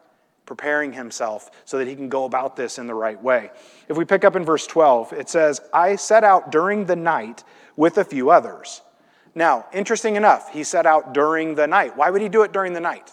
preparing 0.47 0.93
himself 0.93 1.51
so 1.65 1.79
that 1.79 1.89
he 1.89 1.95
can 1.95 2.09
go 2.09 2.25
about 2.25 2.57
this 2.57 2.79
in 2.79 2.87
the 2.87 2.95
right 2.95 3.23
way. 3.23 3.51
If 3.89 3.97
we 3.97 4.05
pick 4.05 4.25
up 4.25 4.37
in 4.37 4.45
verse 4.45 4.67
12, 4.67 5.13
it 5.13 5.29
says, 5.29 5.61
I 5.73 5.97
set 5.97 6.25
out 6.25 6.51
during 6.51 6.87
the 6.87 6.97
night 6.97 7.45
with 7.77 7.99
a 7.99 8.05
few 8.05 8.31
others. 8.31 8.83
Now, 9.35 9.67
interesting 9.73 10.17
enough, 10.17 10.53
he 10.53 10.63
set 10.65 10.87
out 10.87 11.13
during 11.13 11.55
the 11.55 11.67
night. 11.67 11.97
Why 11.97 12.11
would 12.11 12.23
he 12.23 12.29
do 12.29 12.43
it 12.43 12.53
during 12.53 12.73
the 12.73 12.81
night? 12.81 13.11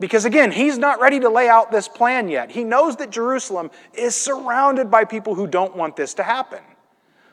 Because 0.00 0.24
again, 0.24 0.50
he's 0.50 0.78
not 0.78 0.98
ready 0.98 1.20
to 1.20 1.28
lay 1.28 1.48
out 1.48 1.70
this 1.70 1.86
plan 1.86 2.28
yet. 2.28 2.50
He 2.50 2.64
knows 2.64 2.96
that 2.96 3.10
Jerusalem 3.10 3.70
is 3.92 4.16
surrounded 4.16 4.90
by 4.90 5.04
people 5.04 5.34
who 5.34 5.46
don't 5.46 5.76
want 5.76 5.94
this 5.94 6.14
to 6.14 6.22
happen. 6.22 6.60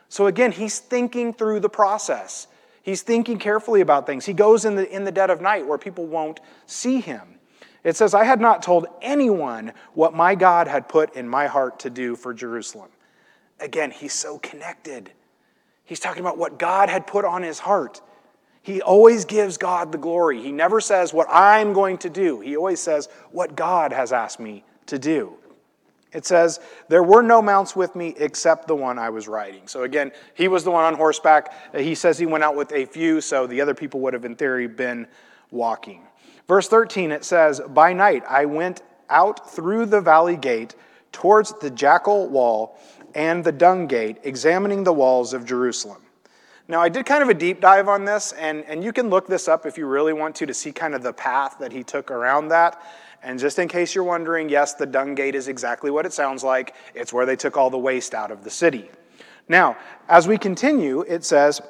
So 0.09 0.27
again, 0.27 0.51
he's 0.51 0.79
thinking 0.79 1.33
through 1.33 1.61
the 1.61 1.69
process. 1.69 2.47
He's 2.83 3.01
thinking 3.01 3.39
carefully 3.39 3.81
about 3.81 4.05
things. 4.05 4.25
He 4.25 4.33
goes 4.33 4.65
in 4.65 4.75
the, 4.75 4.89
in 4.93 5.05
the 5.05 5.11
dead 5.11 5.29
of 5.29 5.41
night 5.41 5.65
where 5.65 5.77
people 5.77 6.05
won't 6.05 6.41
see 6.65 6.99
him. 6.99 7.21
It 7.83 7.95
says, 7.95 8.13
I 8.13 8.25
had 8.25 8.41
not 8.41 8.61
told 8.61 8.87
anyone 9.01 9.71
what 9.93 10.13
my 10.13 10.35
God 10.35 10.67
had 10.67 10.89
put 10.89 11.15
in 11.15 11.27
my 11.27 11.47
heart 11.47 11.79
to 11.79 11.89
do 11.89 12.17
for 12.17 12.33
Jerusalem. 12.33 12.89
Again, 13.61 13.91
he's 13.91 14.13
so 14.13 14.39
connected. 14.39 15.11
He's 15.85 16.01
talking 16.01 16.21
about 16.21 16.37
what 16.37 16.59
God 16.59 16.89
had 16.89 17.07
put 17.07 17.23
on 17.23 17.43
his 17.43 17.59
heart. 17.59 18.01
He 18.67 18.81
always 18.81 19.23
gives 19.23 19.57
God 19.57 19.93
the 19.93 19.97
glory. 19.97 20.41
He 20.41 20.51
never 20.51 20.81
says 20.81 21.13
what 21.13 21.27
I'm 21.29 21.71
going 21.71 21.99
to 21.99 22.09
do. 22.09 22.41
He 22.41 22.57
always 22.57 22.81
says 22.81 23.07
what 23.31 23.55
God 23.55 23.93
has 23.93 24.11
asked 24.11 24.41
me 24.41 24.65
to 24.87 24.99
do. 24.99 25.35
It 26.11 26.25
says, 26.25 26.59
There 26.89 27.01
were 27.01 27.21
no 27.21 27.41
mounts 27.41 27.77
with 27.77 27.95
me 27.95 28.13
except 28.17 28.67
the 28.67 28.75
one 28.75 28.99
I 28.99 29.09
was 29.09 29.25
riding. 29.25 29.69
So 29.69 29.83
again, 29.83 30.11
he 30.33 30.49
was 30.49 30.65
the 30.65 30.71
one 30.71 30.83
on 30.83 30.95
horseback. 30.95 31.53
He 31.73 31.95
says 31.95 32.19
he 32.19 32.25
went 32.25 32.43
out 32.43 32.57
with 32.57 32.73
a 32.73 32.83
few, 32.83 33.21
so 33.21 33.47
the 33.47 33.61
other 33.61 33.73
people 33.73 34.01
would 34.01 34.13
have, 34.13 34.25
in 34.25 34.35
theory, 34.35 34.67
been 34.67 35.07
walking. 35.49 36.01
Verse 36.45 36.67
13, 36.67 37.13
it 37.13 37.23
says, 37.23 37.61
By 37.69 37.93
night 37.93 38.25
I 38.27 38.43
went 38.43 38.81
out 39.09 39.49
through 39.49 39.85
the 39.85 40.01
valley 40.01 40.35
gate 40.35 40.75
towards 41.13 41.53
the 41.59 41.69
jackal 41.69 42.27
well 42.27 42.77
and 43.15 43.45
the 43.45 43.53
dung 43.53 43.87
gate, 43.87 44.17
examining 44.23 44.83
the 44.83 44.91
walls 44.91 45.31
of 45.31 45.45
Jerusalem. 45.45 46.01
Now, 46.69 46.81
I 46.81 46.89
did 46.89 47.05
kind 47.05 47.23
of 47.23 47.29
a 47.29 47.33
deep 47.33 47.61
dive 47.61 47.87
on 47.87 48.03
this, 48.03 48.33
and, 48.33 48.65
and 48.65 48.83
you 48.83 48.91
can 48.91 49.09
look 49.09 49.25
this 49.27 49.47
up 49.47 49.65
if 49.65 49.77
you 49.77 49.85
really 49.85 50.11
want 50.11 50.35
to 50.37 50.45
to 50.45 50.53
see 50.53 50.73
kind 50.73 50.93
of 50.93 51.01
the 51.01 51.13
path 51.13 51.55
that 51.59 51.71
he 51.71 51.81
took 51.81 52.11
around 52.11 52.49
that. 52.49 52.81
And 53.23 53.39
just 53.39 53.57
in 53.57 53.69
case 53.69 53.95
you're 53.95 54.03
wondering, 54.03 54.49
yes, 54.49 54.73
the 54.73 54.85
dung 54.85 55.15
gate 55.15 55.33
is 55.33 55.47
exactly 55.47 55.89
what 55.91 56.05
it 56.05 56.11
sounds 56.11 56.43
like. 56.43 56.75
It's 56.93 57.13
where 57.13 57.25
they 57.25 57.37
took 57.37 57.55
all 57.55 57.69
the 57.69 57.77
waste 57.77 58.13
out 58.13 58.31
of 58.31 58.43
the 58.43 58.49
city. 58.49 58.89
Now, 59.47 59.77
as 60.09 60.27
we 60.27 60.37
continue, 60.37 61.01
it 61.01 61.23
says, 61.23 61.61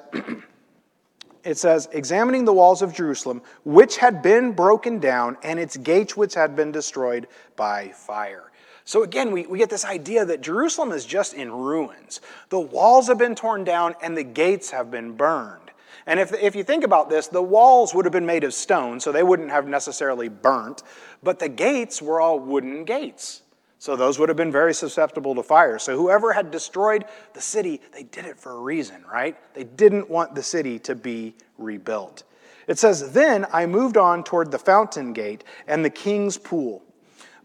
it 1.44 1.58
says, 1.58 1.88
examining 1.92 2.46
the 2.46 2.54
walls 2.54 2.82
of 2.82 2.92
Jerusalem, 2.92 3.44
which 3.66 3.98
had 3.98 4.24
been 4.24 4.51
broken 4.54 5.00
down, 5.00 5.38
and 5.44 5.60
its 5.60 5.77
gates 5.77 6.18
which 6.18 6.34
had 6.34 6.56
been 6.56 6.72
destroyed 6.72 7.27
by 7.56 7.89
fire. 7.89 8.51
So 8.88 9.03
again, 9.03 9.34
we, 9.34 9.46
we 9.46 9.58
get 9.58 9.70
this 9.70 9.84
idea 9.84 10.24
that 10.24 10.39
Jerusalem 10.39 10.94
is 10.94 11.06
just 11.06 11.34
in 11.34 11.51
ruins. 11.51 12.22
The 12.48 12.62
walls 12.62 13.08
have 13.08 13.17
been 13.17 13.36
torn 13.36 13.65
down 13.65 13.96
and 14.01 14.15
the 14.15 14.24
gates 14.24 14.70
have 14.70 14.89
been 14.89 15.12
burned. 15.12 15.72
And 16.06 16.22
if, 16.22 16.34
if 16.34 16.56
you 16.56 16.63
think 16.63 16.86
about 16.86 17.10
this, 17.10 17.27
the 17.27 17.41
walls 17.41 17.94
would 17.94 18.06
have 18.06 18.13
been 18.13 18.25
made 18.25 18.46
of 18.46 18.53
stone, 18.53 19.01
so 19.01 19.12
they 19.12 19.24
wouldn't 19.24 19.50
have 19.50 19.67
necessarily 19.67 20.29
burnt, 20.29 20.84
but 21.22 21.38
the 21.38 21.50
gates 21.50 22.01
were 22.01 22.22
all 22.22 22.39
wooden 22.39 22.86
gates. 22.86 23.41
So 23.77 23.98
those 23.98 24.20
would 24.20 24.29
have 24.29 24.38
been 24.38 24.53
very 24.53 24.74
susceptible 24.74 25.36
to 25.36 25.44
fire. 25.44 25.79
So 25.79 25.98
whoever 25.98 26.32
had 26.32 26.50
destroyed 26.50 27.03
the 27.34 27.41
city, 27.41 27.82
they 27.91 28.03
did 28.03 28.24
it 28.24 28.39
for 28.39 28.53
a 28.53 28.62
reason, 28.62 29.03
right? 29.12 29.36
They 29.53 29.65
didn't 29.65 30.10
want 30.10 30.34
the 30.34 30.44
city 30.44 30.79
to 30.79 30.96
be 30.96 31.36
rebuilt. 31.58 32.24
It 32.67 32.79
says, 32.79 33.12
Then 33.12 33.48
I 33.51 33.65
moved 33.65 33.98
on 33.98 34.24
toward 34.24 34.50
the 34.50 34.60
fountain 34.60 35.12
gate 35.12 35.44
and 35.67 35.84
the 35.84 35.89
king's 35.89 36.38
pool. 36.38 36.84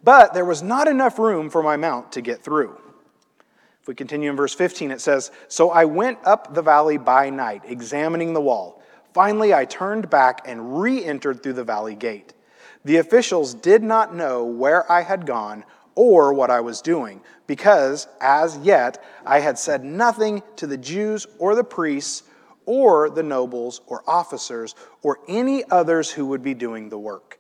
But 0.05 0.35
there 0.35 0.45
was 0.45 0.63
not 0.63 0.89
enough 0.89 1.19
room 1.19 1.49
for 1.49 1.63
my 1.63 1.77
mount 1.77 2.13
to 2.13 2.21
get 2.21 2.43
through. 2.43 2.79
If 3.81 3.89
we 3.89 3.95
continue 3.95 4.31
in 4.31 4.37
verse 4.37 4.55
15, 4.55 4.91
it 4.91 5.01
says, 5.01 5.31
So 5.49 5.71
I 5.71 5.85
went 5.85 6.19
up 6.25 6.55
the 6.55 6.63
valley 6.63 6.99
by 6.99 7.31
night, 7.31 7.63
examining 7.67 8.33
the 8.33 8.41
wall. 8.41 8.83
Finally, 9.13 9.53
I 9.53 9.65
turned 9.65 10.09
back 10.09 10.43
and 10.47 10.81
re 10.81 11.05
entered 11.05 11.43
through 11.43 11.55
the 11.55 11.65
valley 11.65 11.95
gate. 11.95 12.33
The 12.85 12.97
officials 12.97 13.55
did 13.55 13.83
not 13.83 14.15
know 14.15 14.45
where 14.45 14.91
I 14.91 15.03
had 15.03 15.27
gone 15.27 15.65
or 15.95 16.33
what 16.33 16.51
I 16.51 16.61
was 16.61 16.81
doing, 16.81 17.21
because 17.47 18.09
as 18.21 18.57
yet 18.59 19.05
I 19.27 19.41
had 19.41 19.59
said 19.59 19.85
nothing 19.85 20.43
to 20.57 20.67
the 20.67 20.79
Jews 20.79 21.27
or 21.39 21.55
the 21.55 21.65
priests 21.65 22.23
or 22.65 23.11
the 23.11 23.23
nobles 23.23 23.83
or 23.87 24.03
officers 24.07 24.75
or 25.03 25.19
any 25.29 25.65
others 25.71 26.11
who 26.11 26.27
would 26.27 26.43
be 26.43 26.55
doing 26.55 26.89
the 26.89 26.99
work. 26.99 27.39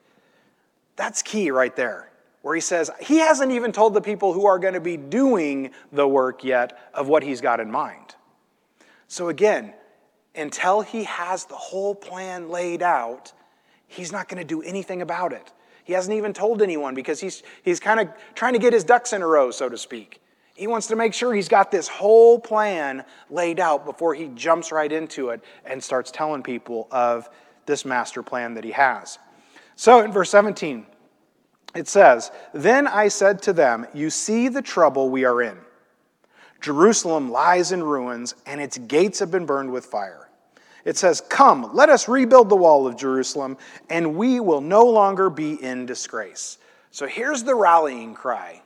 That's 0.96 1.22
key 1.22 1.50
right 1.50 1.74
there 1.74 2.11
where 2.42 2.54
he 2.54 2.60
says 2.60 2.90
he 3.00 3.18
hasn't 3.18 3.52
even 3.52 3.72
told 3.72 3.94
the 3.94 4.00
people 4.00 4.32
who 4.32 4.46
are 4.46 4.58
going 4.58 4.74
to 4.74 4.80
be 4.80 4.96
doing 4.96 5.70
the 5.92 6.06
work 6.06 6.44
yet 6.44 6.78
of 6.92 7.08
what 7.08 7.22
he's 7.22 7.40
got 7.40 7.60
in 7.60 7.70
mind. 7.70 8.14
So 9.08 9.28
again, 9.28 9.72
until 10.34 10.80
he 10.80 11.04
has 11.04 11.44
the 11.44 11.54
whole 11.54 11.94
plan 11.94 12.48
laid 12.48 12.82
out, 12.82 13.32
he's 13.86 14.12
not 14.12 14.28
going 14.28 14.38
to 14.38 14.46
do 14.46 14.62
anything 14.62 15.02
about 15.02 15.32
it. 15.32 15.52
He 15.84 15.92
hasn't 15.92 16.16
even 16.16 16.32
told 16.32 16.62
anyone 16.62 16.94
because 16.94 17.20
he's, 17.20 17.42
he's 17.62 17.80
kind 17.80 18.00
of 18.00 18.08
trying 18.34 18.52
to 18.52 18.58
get 18.58 18.72
his 18.72 18.84
ducks 18.84 19.12
in 19.12 19.22
a 19.22 19.26
row, 19.26 19.50
so 19.50 19.68
to 19.68 19.76
speak. 19.76 20.20
He 20.54 20.66
wants 20.66 20.86
to 20.88 20.96
make 20.96 21.14
sure 21.14 21.34
he's 21.34 21.48
got 21.48 21.70
this 21.70 21.88
whole 21.88 22.38
plan 22.38 23.04
laid 23.30 23.58
out 23.58 23.84
before 23.84 24.14
he 24.14 24.28
jumps 24.28 24.70
right 24.70 24.90
into 24.90 25.30
it 25.30 25.42
and 25.64 25.82
starts 25.82 26.10
telling 26.10 26.42
people 26.42 26.88
of 26.90 27.28
this 27.66 27.84
master 27.84 28.22
plan 28.22 28.54
that 28.54 28.64
he 28.64 28.72
has. 28.72 29.18
So 29.76 30.00
in 30.00 30.12
verse 30.12 30.30
17, 30.30 30.86
it 31.74 31.88
says, 31.88 32.30
Then 32.52 32.86
I 32.86 33.08
said 33.08 33.42
to 33.42 33.52
them, 33.52 33.86
You 33.94 34.10
see 34.10 34.48
the 34.48 34.62
trouble 34.62 35.10
we 35.10 35.24
are 35.24 35.42
in. 35.42 35.58
Jerusalem 36.60 37.30
lies 37.30 37.72
in 37.72 37.82
ruins, 37.82 38.34
and 38.46 38.60
its 38.60 38.78
gates 38.78 39.18
have 39.18 39.30
been 39.30 39.46
burned 39.46 39.72
with 39.72 39.84
fire. 39.84 40.28
It 40.84 40.96
says, 40.96 41.20
Come, 41.20 41.70
let 41.74 41.88
us 41.88 42.08
rebuild 42.08 42.48
the 42.48 42.56
wall 42.56 42.86
of 42.86 42.96
Jerusalem, 42.96 43.56
and 43.90 44.16
we 44.16 44.40
will 44.40 44.60
no 44.60 44.84
longer 44.84 45.30
be 45.30 45.62
in 45.62 45.86
disgrace. 45.86 46.58
So 46.90 47.06
here's 47.06 47.42
the 47.42 47.54
rallying 47.54 48.14
cry, 48.14 48.62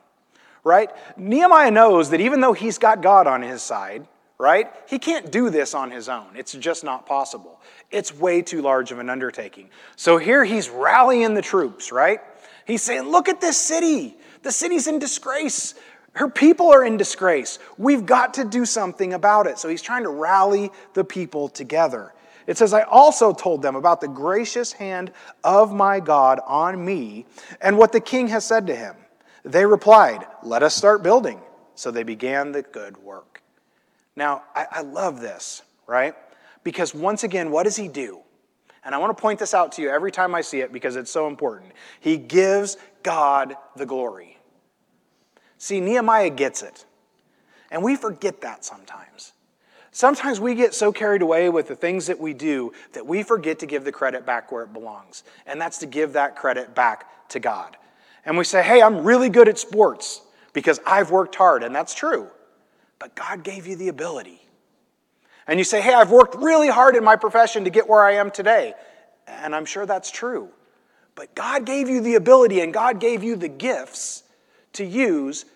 right? 0.64 0.90
Nehemiah 1.16 1.70
knows 1.70 2.10
that 2.10 2.20
even 2.20 2.40
though 2.40 2.52
he's 2.52 2.78
got 2.78 3.00
God 3.00 3.26
on 3.26 3.40
his 3.40 3.62
side, 3.62 4.06
right, 4.38 4.72
he 4.88 4.98
can't 4.98 5.30
do 5.30 5.48
this 5.48 5.75
on 5.75 5.90
his 5.90 6.08
own. 6.08 6.26
It's 6.34 6.52
just 6.52 6.84
not 6.84 7.06
possible. 7.06 7.60
It's 7.90 8.12
way 8.12 8.42
too 8.42 8.62
large 8.62 8.90
of 8.90 8.98
an 8.98 9.08
undertaking. 9.08 9.70
So 9.94 10.18
here 10.18 10.44
he's 10.44 10.68
rallying 10.68 11.34
the 11.34 11.42
troops, 11.42 11.92
right? 11.92 12.20
He's 12.66 12.82
saying, 12.82 13.04
Look 13.04 13.28
at 13.28 13.40
this 13.40 13.56
city. 13.56 14.16
The 14.42 14.52
city's 14.52 14.87
in 14.87 14.99
disgrace. 14.99 15.75
Her 16.12 16.28
people 16.28 16.73
are 16.73 16.85
in 16.85 16.96
disgrace. 16.96 17.58
We've 17.76 18.06
got 18.06 18.35
to 18.35 18.44
do 18.44 18.64
something 18.64 19.12
about 19.12 19.46
it. 19.46 19.58
So 19.58 19.68
he's 19.68 19.82
trying 19.82 20.02
to 20.04 20.08
rally 20.08 20.70
the 20.94 21.04
people 21.04 21.49
together. 21.49 22.14
It 22.46 22.56
says, 22.56 22.73
I 22.73 22.82
also 22.82 23.32
told 23.32 23.61
them 23.61 23.76
about 23.76 24.00
the 24.00 24.08
gracious 24.08 24.73
hand 24.73 25.12
of 25.42 25.75
my 25.75 26.00
God 26.00 26.40
on 26.46 26.82
me 26.82 27.26
and 27.61 27.76
what 27.76 27.92
the 27.92 28.00
king 28.00 28.28
has 28.28 28.44
said 28.44 28.66
to 28.68 28.75
him. 28.75 28.94
They 29.44 29.66
replied, 29.66 30.26
Let 30.42 30.62
us 30.62 30.75
start 30.75 31.02
building. 31.02 31.40
So 31.75 31.90
they 31.90 32.02
began 32.02 32.52
the 32.52 32.62
good 32.62 32.96
work. 32.96 33.42
Now, 34.16 34.44
I, 34.54 34.66
I 34.70 34.80
love 34.80 35.20
this, 35.20 35.62
right? 35.87 36.14
Because 36.64 36.94
once 36.94 37.23
again, 37.23 37.50
what 37.50 37.64
does 37.64 37.76
he 37.76 37.88
do? 37.88 38.20
And 38.86 38.94
I 38.94 38.98
want 38.98 39.16
to 39.16 39.20
point 39.20 39.40
this 39.40 39.52
out 39.52 39.72
to 39.72 39.82
you 39.82 39.90
every 39.90 40.12
time 40.12 40.32
I 40.32 40.42
see 40.42 40.60
it 40.60 40.72
because 40.72 40.94
it's 40.94 41.10
so 41.10 41.26
important. 41.26 41.72
He 41.98 42.16
gives 42.16 42.76
God 43.02 43.56
the 43.74 43.84
glory. 43.84 44.38
See, 45.58 45.80
Nehemiah 45.80 46.30
gets 46.30 46.62
it. 46.62 46.84
And 47.72 47.82
we 47.82 47.96
forget 47.96 48.42
that 48.42 48.64
sometimes. 48.64 49.32
Sometimes 49.90 50.38
we 50.38 50.54
get 50.54 50.72
so 50.72 50.92
carried 50.92 51.20
away 51.20 51.48
with 51.48 51.66
the 51.66 51.74
things 51.74 52.06
that 52.06 52.20
we 52.20 52.32
do 52.32 52.72
that 52.92 53.04
we 53.04 53.24
forget 53.24 53.58
to 53.58 53.66
give 53.66 53.82
the 53.82 53.90
credit 53.90 54.24
back 54.24 54.52
where 54.52 54.62
it 54.62 54.72
belongs. 54.72 55.24
And 55.46 55.60
that's 55.60 55.78
to 55.78 55.86
give 55.86 56.12
that 56.12 56.36
credit 56.36 56.76
back 56.76 57.28
to 57.30 57.40
God. 57.40 57.76
And 58.24 58.38
we 58.38 58.44
say, 58.44 58.62
hey, 58.62 58.82
I'm 58.82 59.02
really 59.02 59.30
good 59.30 59.48
at 59.48 59.58
sports 59.58 60.20
because 60.52 60.78
I've 60.86 61.10
worked 61.10 61.34
hard. 61.34 61.64
And 61.64 61.74
that's 61.74 61.92
true. 61.92 62.28
But 63.00 63.16
God 63.16 63.42
gave 63.42 63.66
you 63.66 63.74
the 63.74 63.88
ability. 63.88 64.45
And 65.46 65.58
you 65.58 65.64
say, 65.64 65.80
hey, 65.80 65.94
I've 65.94 66.10
worked 66.10 66.34
really 66.36 66.68
hard 66.68 66.96
in 66.96 67.04
my 67.04 67.16
profession 67.16 67.64
to 67.64 67.70
get 67.70 67.88
where 67.88 68.04
I 68.04 68.14
am 68.14 68.30
today. 68.30 68.74
And 69.26 69.54
I'm 69.54 69.64
sure 69.64 69.86
that's 69.86 70.10
true. 70.10 70.48
But 71.14 71.34
God 71.34 71.64
gave 71.64 71.88
you 71.88 72.00
the 72.00 72.14
ability 72.14 72.60
and 72.60 72.72
God 72.72 73.00
gave 73.00 73.22
you 73.22 73.36
the 73.36 73.48
gifts 73.48 74.22
to 74.74 74.84
use 74.84 75.46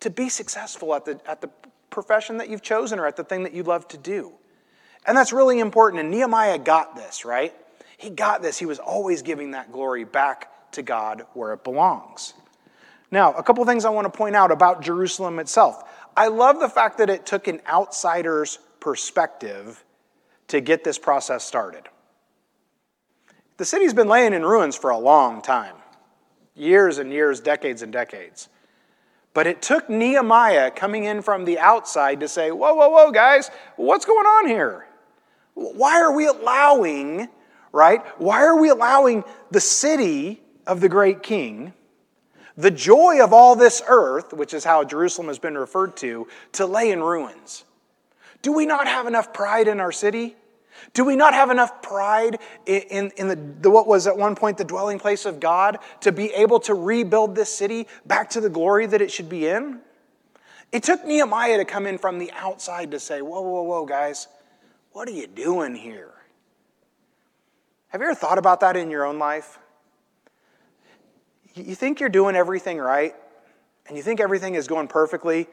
to 0.00 0.10
be 0.10 0.28
successful 0.28 0.94
at 0.94 1.04
the, 1.04 1.20
at 1.26 1.40
the 1.40 1.50
profession 1.90 2.38
that 2.38 2.48
you've 2.48 2.62
chosen 2.62 2.98
or 2.98 3.06
at 3.06 3.16
the 3.16 3.24
thing 3.24 3.42
that 3.42 3.52
you 3.52 3.62
love 3.62 3.86
to 3.88 3.98
do. 3.98 4.32
And 5.06 5.16
that's 5.16 5.32
really 5.32 5.58
important. 5.58 6.00
And 6.00 6.10
Nehemiah 6.10 6.58
got 6.58 6.96
this, 6.96 7.24
right? 7.24 7.54
He 7.98 8.10
got 8.10 8.42
this. 8.42 8.58
He 8.58 8.66
was 8.66 8.78
always 8.78 9.22
giving 9.22 9.52
that 9.52 9.70
glory 9.70 10.04
back 10.04 10.72
to 10.72 10.82
God 10.82 11.26
where 11.34 11.52
it 11.52 11.62
belongs. 11.62 12.34
Now, 13.10 13.34
a 13.34 13.42
couple 13.42 13.64
things 13.64 13.84
I 13.84 13.90
want 13.90 14.10
to 14.10 14.16
point 14.16 14.34
out 14.34 14.50
about 14.50 14.82
Jerusalem 14.82 15.38
itself. 15.38 15.84
I 16.16 16.28
love 16.28 16.60
the 16.60 16.68
fact 16.68 16.98
that 16.98 17.10
it 17.10 17.26
took 17.26 17.46
an 17.46 17.60
outsider's 17.68 18.58
perspective 18.82 19.84
to 20.48 20.60
get 20.60 20.82
this 20.82 20.98
process 20.98 21.44
started. 21.44 21.84
The 23.56 23.64
city's 23.64 23.94
been 23.94 24.08
laying 24.08 24.34
in 24.34 24.42
ruins 24.42 24.76
for 24.76 24.90
a 24.90 24.98
long 24.98 25.40
time 25.40 25.76
years 26.56 26.98
and 26.98 27.12
years, 27.12 27.40
decades 27.40 27.82
and 27.82 27.92
decades. 27.92 28.48
But 29.34 29.46
it 29.46 29.62
took 29.62 29.88
Nehemiah 29.88 30.72
coming 30.72 31.04
in 31.04 31.22
from 31.22 31.44
the 31.44 31.60
outside 31.60 32.18
to 32.20 32.28
say, 32.28 32.50
Whoa, 32.50 32.74
whoa, 32.74 32.88
whoa, 32.88 33.12
guys, 33.12 33.50
what's 33.76 34.04
going 34.04 34.26
on 34.26 34.48
here? 34.48 34.86
Why 35.54 36.00
are 36.00 36.12
we 36.12 36.26
allowing, 36.26 37.28
right? 37.70 38.02
Why 38.20 38.42
are 38.42 38.60
we 38.60 38.68
allowing 38.68 39.22
the 39.52 39.60
city 39.60 40.42
of 40.66 40.80
the 40.80 40.88
great 40.88 41.22
king, 41.22 41.72
the 42.56 42.70
joy 42.70 43.22
of 43.22 43.32
all 43.32 43.54
this 43.54 43.80
earth, 43.86 44.32
which 44.32 44.52
is 44.52 44.64
how 44.64 44.82
Jerusalem 44.82 45.28
has 45.28 45.38
been 45.38 45.56
referred 45.56 45.96
to, 45.98 46.26
to 46.52 46.66
lay 46.66 46.90
in 46.90 47.00
ruins? 47.00 47.64
Do 48.42 48.52
we 48.52 48.66
not 48.66 48.86
have 48.86 49.06
enough 49.06 49.32
pride 49.32 49.68
in 49.68 49.80
our 49.80 49.92
city? 49.92 50.36
Do 50.94 51.04
we 51.04 51.16
not 51.16 51.32
have 51.32 51.50
enough 51.50 51.80
pride 51.82 52.38
in, 52.66 53.12
in 53.16 53.28
the, 53.28 53.36
the, 53.36 53.70
what 53.70 53.86
was 53.86 54.06
at 54.06 54.16
one 54.16 54.34
point 54.34 54.58
the 54.58 54.64
dwelling 54.64 54.98
place 54.98 55.24
of 55.24 55.38
God 55.38 55.78
to 56.00 56.12
be 56.12 56.32
able 56.32 56.60
to 56.60 56.74
rebuild 56.74 57.34
this 57.34 57.54
city 57.54 57.86
back 58.04 58.30
to 58.30 58.40
the 58.40 58.50
glory 58.50 58.86
that 58.86 59.00
it 59.00 59.10
should 59.10 59.28
be 59.28 59.46
in? 59.46 59.80
It 60.72 60.82
took 60.82 61.04
Nehemiah 61.04 61.58
to 61.58 61.64
come 61.64 61.86
in 61.86 61.98
from 61.98 62.18
the 62.18 62.32
outside 62.32 62.90
to 62.92 63.00
say, 63.00 63.22
Whoa, 63.22 63.42
whoa, 63.42 63.62
whoa, 63.62 63.86
guys, 63.86 64.26
what 64.92 65.08
are 65.08 65.12
you 65.12 65.26
doing 65.26 65.74
here? 65.74 66.12
Have 67.88 68.00
you 68.00 68.06
ever 68.06 68.14
thought 68.14 68.38
about 68.38 68.60
that 68.60 68.76
in 68.76 68.90
your 68.90 69.04
own 69.04 69.18
life? 69.18 69.58
You 71.54 71.74
think 71.74 72.00
you're 72.00 72.08
doing 72.08 72.34
everything 72.34 72.78
right, 72.78 73.14
and 73.86 73.96
you 73.96 74.02
think 74.02 74.20
everything 74.20 74.54
is 74.54 74.66
going 74.66 74.88
perfectly, 74.88 75.46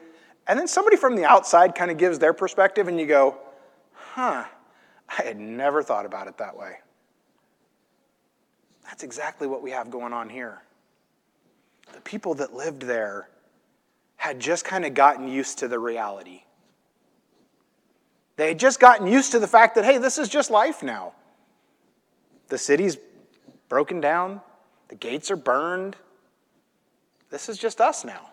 and 0.50 0.58
then 0.58 0.66
somebody 0.66 0.96
from 0.96 1.14
the 1.14 1.24
outside 1.24 1.76
kind 1.76 1.92
of 1.92 1.96
gives 1.96 2.18
their 2.18 2.32
perspective, 2.32 2.88
and 2.88 2.98
you 2.98 3.06
go, 3.06 3.38
Huh 3.92 4.44
I 5.08 5.22
had 5.22 5.38
never 5.38 5.80
thought 5.80 6.04
about 6.04 6.26
it 6.26 6.38
that 6.38 6.56
way. 6.56 6.78
That's 8.84 9.04
exactly 9.04 9.46
what 9.46 9.62
we 9.62 9.70
have 9.70 9.92
going 9.92 10.12
on 10.12 10.28
here. 10.28 10.62
The 11.92 12.00
people 12.00 12.34
that 12.34 12.52
lived 12.52 12.82
there 12.82 13.28
had 14.16 14.40
just 14.40 14.64
kind 14.64 14.84
of 14.84 14.92
gotten 14.92 15.28
used 15.28 15.58
to 15.58 15.68
the 15.68 15.78
reality. 15.78 16.42
They 18.34 18.48
had 18.48 18.58
just 18.58 18.80
gotten 18.80 19.06
used 19.06 19.30
to 19.30 19.38
the 19.38 19.46
fact 19.46 19.76
that, 19.76 19.84
hey, 19.84 19.98
this 19.98 20.18
is 20.18 20.28
just 20.28 20.50
life 20.50 20.82
now. 20.82 21.12
The 22.48 22.58
city's 22.58 22.96
broken 23.68 24.00
down, 24.00 24.40
the 24.88 24.96
gates 24.96 25.30
are 25.30 25.36
burned. 25.36 25.94
This 27.30 27.48
is 27.48 27.56
just 27.56 27.80
us 27.80 28.04
now. 28.04 28.30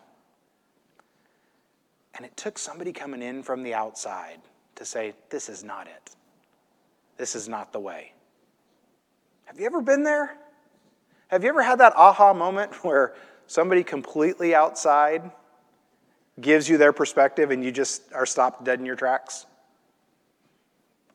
And 2.17 2.25
it 2.25 2.35
took 2.35 2.57
somebody 2.57 2.91
coming 2.91 3.21
in 3.21 3.43
from 3.43 3.63
the 3.63 3.73
outside 3.73 4.39
to 4.75 4.83
say, 4.83 5.13
this 5.29 5.47
is 5.49 5.63
not 5.63 5.87
it 5.87 6.15
this 7.17 7.35
is 7.35 7.49
not 7.49 7.73
the 7.73 7.79
way. 7.79 8.13
Have 9.45 9.59
you 9.59 9.65
ever 9.65 9.81
been 9.81 10.03
there? 10.03 10.37
Have 11.27 11.43
you 11.43 11.49
ever 11.49 11.63
had 11.63 11.79
that 11.79 11.93
aha 11.95 12.33
moment 12.33 12.73
where 12.85 13.15
somebody 13.47 13.83
completely 13.83 14.55
outside 14.55 15.31
gives 16.39 16.69
you 16.69 16.77
their 16.77 16.93
perspective 16.93 17.49
and 17.51 17.63
you 17.63 17.71
just 17.71 18.03
are 18.13 18.25
stopped 18.25 18.63
dead 18.63 18.79
in 18.79 18.85
your 18.85 18.95
tracks? 18.95 19.45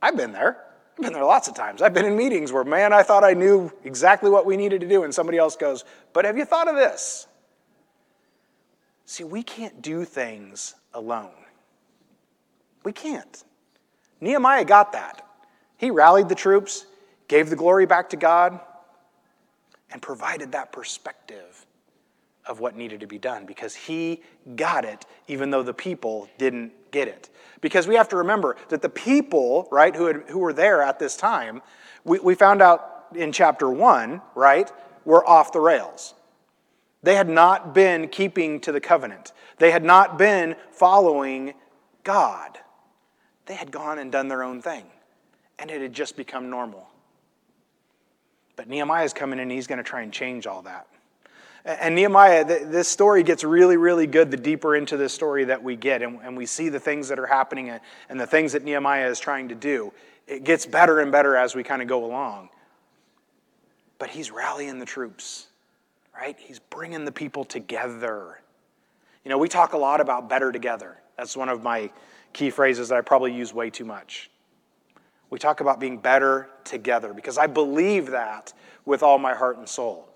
I've 0.01 0.17
been 0.17 0.33
there. 0.33 0.65
I've 0.99 1.05
been 1.05 1.13
there 1.13 1.25
lots 1.25 1.49
of 1.49 1.55
times. 1.55 1.81
I've 1.81 1.95
been 1.95 2.05
in 2.05 2.17
meetings 2.17 2.53
where, 2.53 2.65
man, 2.65 2.93
I 2.93 3.03
thought 3.03 3.25
I 3.25 3.33
knew 3.33 3.73
exactly 3.85 4.29
what 4.29 4.45
we 4.45 4.57
needed 4.57 4.83
to 4.83 4.89
do, 4.89 5.05
and 5.05 5.15
somebody 5.15 5.39
else 5.39 5.57
goes, 5.57 5.85
but 6.13 6.25
have 6.27 6.37
you 6.37 6.45
thought 6.45 6.69
of 6.69 6.77
this? 6.77 7.27
See, 9.05 9.25
we 9.25 9.43
can't 9.43 9.83
do 9.83 10.05
things 10.05 10.75
alone. 10.95 11.33
We 12.85 12.93
can't. 12.93 13.45
Nehemiah 14.21 14.65
got 14.65 14.93
that. 14.93 15.27
He 15.77 15.91
rallied 15.91 16.29
the 16.29 16.35
troops, 16.35 16.87
gave 17.29 17.51
the 17.51 17.57
glory 17.57 17.87
back 17.87 18.11
to 18.11 18.17
God, 18.17 18.61
and 19.91 20.01
provided 20.01 20.53
that 20.53 20.73
perspective 20.73 21.67
of 22.47 22.61
what 22.61 22.77
needed 22.77 23.01
to 23.01 23.07
be 23.07 23.19
done 23.19 23.47
because 23.47 23.75
he 23.75 24.23
got 24.57 24.85
it 24.85 25.07
even 25.29 25.51
though 25.51 25.63
the 25.63 25.75
people 25.75 26.29
didn't 26.39 26.73
get 26.91 27.09
it. 27.09 27.29
Because 27.61 27.87
we 27.87 27.95
have 27.95 28.09
to 28.09 28.17
remember 28.17 28.57
that 28.69 28.83
the 28.83 28.89
people, 28.89 29.69
right, 29.71 29.95
who, 29.95 30.07
had, 30.07 30.25
who 30.29 30.39
were 30.39 30.53
there 30.53 30.83
at 30.83 30.99
this 30.99 31.17
time, 31.17 31.63
we, 32.05 32.19
we 32.19 32.35
found 32.35 32.61
out 32.61 33.07
in 33.15 33.31
chapter 33.31 33.71
one, 33.71 34.21
right, 34.35 34.71
were 35.05 35.27
off 35.29 35.53
the 35.53 35.61
rails. 35.61 36.15
They 37.03 37.17
had 37.17 37.29
not 37.29 37.75
been 37.75 38.09
keeping 38.09 38.61
to 38.61 38.73
the 38.73 38.81
covenant, 38.81 39.33
they 39.59 39.71
had 39.71 39.85
not 39.85 40.19
been 40.19 40.57
following 40.71 41.55
God. 42.05 42.59
They 43.47 43.55
had 43.55 43.73
gone 43.73 43.99
and 43.99 44.13
done 44.13 44.29
their 44.29 44.45
own 44.45 44.63
thing 44.63 44.85
and 45.63 45.71
it 45.71 45.81
had 45.81 45.93
just 45.93 46.17
become 46.17 46.51
normal. 46.51 46.89
But 48.57 48.69
Nehemiah's 48.69 49.13
coming 49.13 49.39
in 49.39 49.45
and 49.45 49.53
he's 49.53 49.69
going 49.69 49.79
to 49.79 49.85
try 49.85 50.03
and 50.03 50.13
change 50.13 50.47
all 50.47 50.63
that. 50.63 50.89
And 51.65 51.95
Nehemiah, 51.95 52.45
this 52.45 52.89
story 52.89 53.23
gets 53.23 53.45
really, 53.45 53.77
really 53.77 54.09
good 54.09 54.33
the 54.33 54.37
deeper 54.37 54.75
into 54.75 54.97
this 54.97 55.13
story 55.13 55.45
that 55.45 55.63
we 55.63 55.77
get, 55.77 56.03
and 56.03 56.37
we 56.37 56.45
see 56.45 56.69
the 56.69 56.81
things 56.81 57.09
that 57.09 57.21
are 57.21 57.27
happening 57.27 57.71
uh, 57.71 57.79
and 58.09 58.19
the 58.19 58.27
things 58.27 58.53
that 58.53 58.65
Nehemiah 58.65 59.09
is 59.09 59.21
trying 59.21 59.49
to 59.51 59.55
do. 59.55 59.93
It 60.27 60.43
gets 60.43 60.67
better 60.67 60.99
and 60.99 61.13
better 61.13 61.37
as 61.37 61.55
we 61.55 61.63
kind 61.63 61.81
of 61.81 61.87
go 61.87 62.05
along. 62.05 62.49
But 64.01 64.11
he's 64.11 64.33
rallying 64.33 64.81
the 64.81 64.87
troops, 64.87 65.47
right? 66.15 66.37
He's 66.39 66.59
bringing 66.59 67.05
the 67.05 67.13
people 67.13 67.45
together. 67.45 68.41
You 69.25 69.31
know, 69.31 69.39
we 69.39 69.49
talk 69.49 69.73
a 69.73 69.79
lot 69.79 70.01
about 70.01 70.29
better 70.29 70.53
together. 70.53 70.99
That's 71.17 71.37
one 71.37 71.49
of 71.49 71.63
my 71.63 71.91
key 72.33 72.51
phrases 72.51 72.89
that 72.89 72.99
I 72.99 73.01
probably 73.01 73.35
use 73.35 73.53
way 73.53 73.71
too 73.71 73.85
much. 73.85 74.31
We 75.31 75.39
talk 75.39 75.61
about 75.61 75.81
being 75.81 75.99
better 75.99 76.49
together 76.65 77.15
because 77.15 77.39
I 77.39 77.47
believe 77.47 78.09
that 78.11 78.53
with 78.85 79.03
all 79.03 79.19
my 79.19 79.35
heart 79.35 79.59
and 79.59 79.69
soul. 79.69 80.09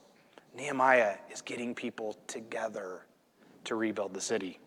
Nehemiah 0.56 1.16
is 1.30 1.42
getting 1.42 1.74
people 1.74 2.16
together 2.26 3.02
to 3.64 3.74
rebuild 3.74 4.14
the 4.14 4.20
city. 4.20 4.58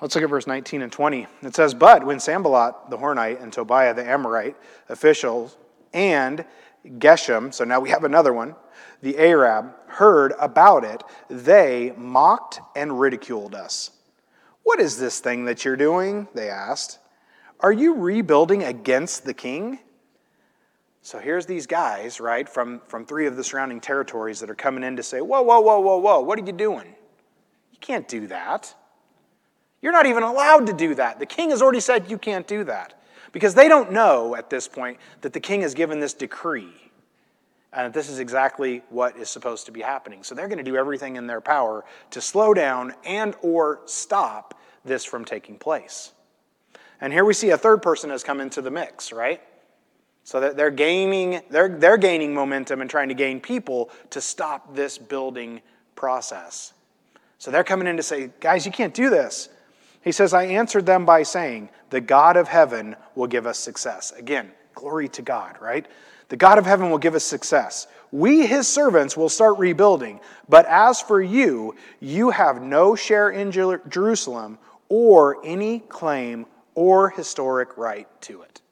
Let's 0.00 0.14
look 0.14 0.24
at 0.24 0.30
verse 0.30 0.46
19 0.46 0.82
and 0.82 0.90
20. 0.90 1.26
It 1.42 1.54
says, 1.54 1.74
But 1.74 2.04
when 2.04 2.18
Sanballat 2.18 2.90
the 2.90 2.98
Horonite 2.98 3.42
and 3.42 3.52
Tobiah 3.52 3.94
the 3.94 4.04
Ammonite 4.04 4.56
officials 4.88 5.56
and 5.92 6.44
Geshem, 6.84 7.54
so 7.54 7.64
now 7.64 7.78
we 7.78 7.90
have 7.90 8.04
another 8.04 8.32
one, 8.32 8.56
the 9.02 9.18
Arab, 9.18 9.74
heard 9.86 10.32
about 10.40 10.84
it, 10.84 11.02
they 11.28 11.92
mocked 11.96 12.60
and 12.76 12.98
ridiculed 12.98 13.54
us. 13.54 13.90
What 14.62 14.80
is 14.80 14.98
this 14.98 15.20
thing 15.20 15.44
that 15.46 15.64
you're 15.64 15.76
doing? 15.76 16.28
They 16.34 16.48
asked. 16.48 16.98
Are 17.60 17.72
you 17.72 17.94
rebuilding 17.94 18.62
against 18.64 19.24
the 19.24 19.34
king? 19.34 19.78
So 21.02 21.18
here's 21.18 21.46
these 21.46 21.66
guys, 21.66 22.20
right, 22.20 22.48
from, 22.48 22.80
from 22.86 23.04
three 23.04 23.26
of 23.26 23.36
the 23.36 23.42
surrounding 23.42 23.80
territories 23.80 24.38
that 24.40 24.48
are 24.50 24.54
coming 24.54 24.84
in 24.84 24.96
to 24.96 25.02
say, 25.02 25.20
Whoa, 25.20 25.42
whoa, 25.42 25.60
whoa, 25.60 25.80
whoa, 25.80 25.96
whoa, 25.96 26.20
what 26.20 26.38
are 26.38 26.44
you 26.44 26.52
doing? 26.52 26.94
You 27.72 27.78
can't 27.80 28.06
do 28.06 28.28
that. 28.28 28.72
You're 29.80 29.92
not 29.92 30.06
even 30.06 30.22
allowed 30.22 30.68
to 30.68 30.72
do 30.72 30.94
that. 30.94 31.18
The 31.18 31.26
king 31.26 31.50
has 31.50 31.60
already 31.60 31.80
said 31.80 32.08
you 32.08 32.18
can't 32.18 32.46
do 32.46 32.62
that. 32.64 32.94
Because 33.32 33.54
they 33.54 33.66
don't 33.66 33.90
know 33.90 34.36
at 34.36 34.48
this 34.48 34.68
point 34.68 34.98
that 35.22 35.32
the 35.32 35.40
king 35.40 35.62
has 35.62 35.74
given 35.74 35.98
this 35.98 36.14
decree 36.14 36.81
and 37.72 37.92
this 37.92 38.10
is 38.10 38.18
exactly 38.18 38.82
what 38.90 39.16
is 39.16 39.30
supposed 39.30 39.66
to 39.66 39.72
be 39.72 39.80
happening. 39.80 40.22
So 40.22 40.34
they're 40.34 40.48
going 40.48 40.58
to 40.58 40.64
do 40.64 40.76
everything 40.76 41.16
in 41.16 41.26
their 41.26 41.40
power 41.40 41.84
to 42.10 42.20
slow 42.20 42.52
down 42.52 42.94
and 43.04 43.34
or 43.40 43.80
stop 43.86 44.54
this 44.84 45.04
from 45.04 45.24
taking 45.24 45.58
place. 45.58 46.12
And 47.00 47.12
here 47.12 47.24
we 47.24 47.34
see 47.34 47.50
a 47.50 47.58
third 47.58 47.82
person 47.82 48.10
has 48.10 48.22
come 48.22 48.40
into 48.40 48.60
the 48.60 48.70
mix, 48.70 49.12
right? 49.12 49.40
So 50.24 50.38
that 50.40 50.56
they're 50.56 50.70
gaining, 50.70 51.40
they're, 51.50 51.68
they're 51.68 51.96
gaining 51.96 52.34
momentum 52.34 52.80
and 52.80 52.90
trying 52.90 53.08
to 53.08 53.14
gain 53.14 53.40
people 53.40 53.90
to 54.10 54.20
stop 54.20 54.74
this 54.74 54.98
building 54.98 55.62
process. 55.96 56.74
So 57.38 57.50
they're 57.50 57.64
coming 57.64 57.88
in 57.88 57.96
to 57.96 58.02
say, 58.02 58.30
guys, 58.38 58.64
you 58.66 58.70
can't 58.70 58.94
do 58.94 59.10
this. 59.10 59.48
He 60.02 60.12
says, 60.12 60.34
I 60.34 60.44
answered 60.44 60.84
them 60.84 61.06
by 61.06 61.22
saying, 61.22 61.70
The 61.90 62.00
God 62.00 62.36
of 62.36 62.48
heaven 62.48 62.96
will 63.14 63.26
give 63.26 63.46
us 63.46 63.58
success. 63.58 64.12
Again, 64.16 64.50
glory 64.74 65.08
to 65.08 65.22
God, 65.22 65.56
right? 65.60 65.86
The 66.32 66.38
God 66.38 66.56
of 66.56 66.64
heaven 66.64 66.88
will 66.88 66.96
give 66.96 67.14
us 67.14 67.24
success. 67.24 67.86
We, 68.10 68.46
his 68.46 68.66
servants, 68.66 69.18
will 69.18 69.28
start 69.28 69.58
rebuilding. 69.58 70.18
But 70.48 70.64
as 70.64 70.98
for 70.98 71.20
you, 71.20 71.76
you 72.00 72.30
have 72.30 72.62
no 72.62 72.96
share 72.96 73.28
in 73.28 73.52
Jerusalem 73.52 74.56
or 74.88 75.44
any 75.44 75.80
claim 75.80 76.46
or 76.74 77.10
historic 77.10 77.76
right 77.76 78.08
to 78.22 78.40
it. 78.40 78.62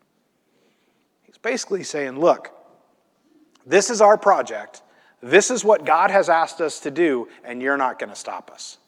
He's 1.25 1.37
basically 1.37 1.85
saying, 1.85 2.19
look, 2.19 2.51
this 3.67 3.91
is 3.91 4.01
our 4.01 4.17
project. 4.17 4.81
This 5.23 5.51
is 5.51 5.63
what 5.63 5.85
God 5.85 6.11
has 6.11 6.31
asked 6.31 6.63
us 6.63 6.81
to 6.81 6.91
do, 6.91 7.29
and 7.45 7.61
you're 7.61 7.77
not 7.77 7.99
going 7.99 8.09
to 8.09 8.17
stop 8.17 8.51
us. 8.51 8.79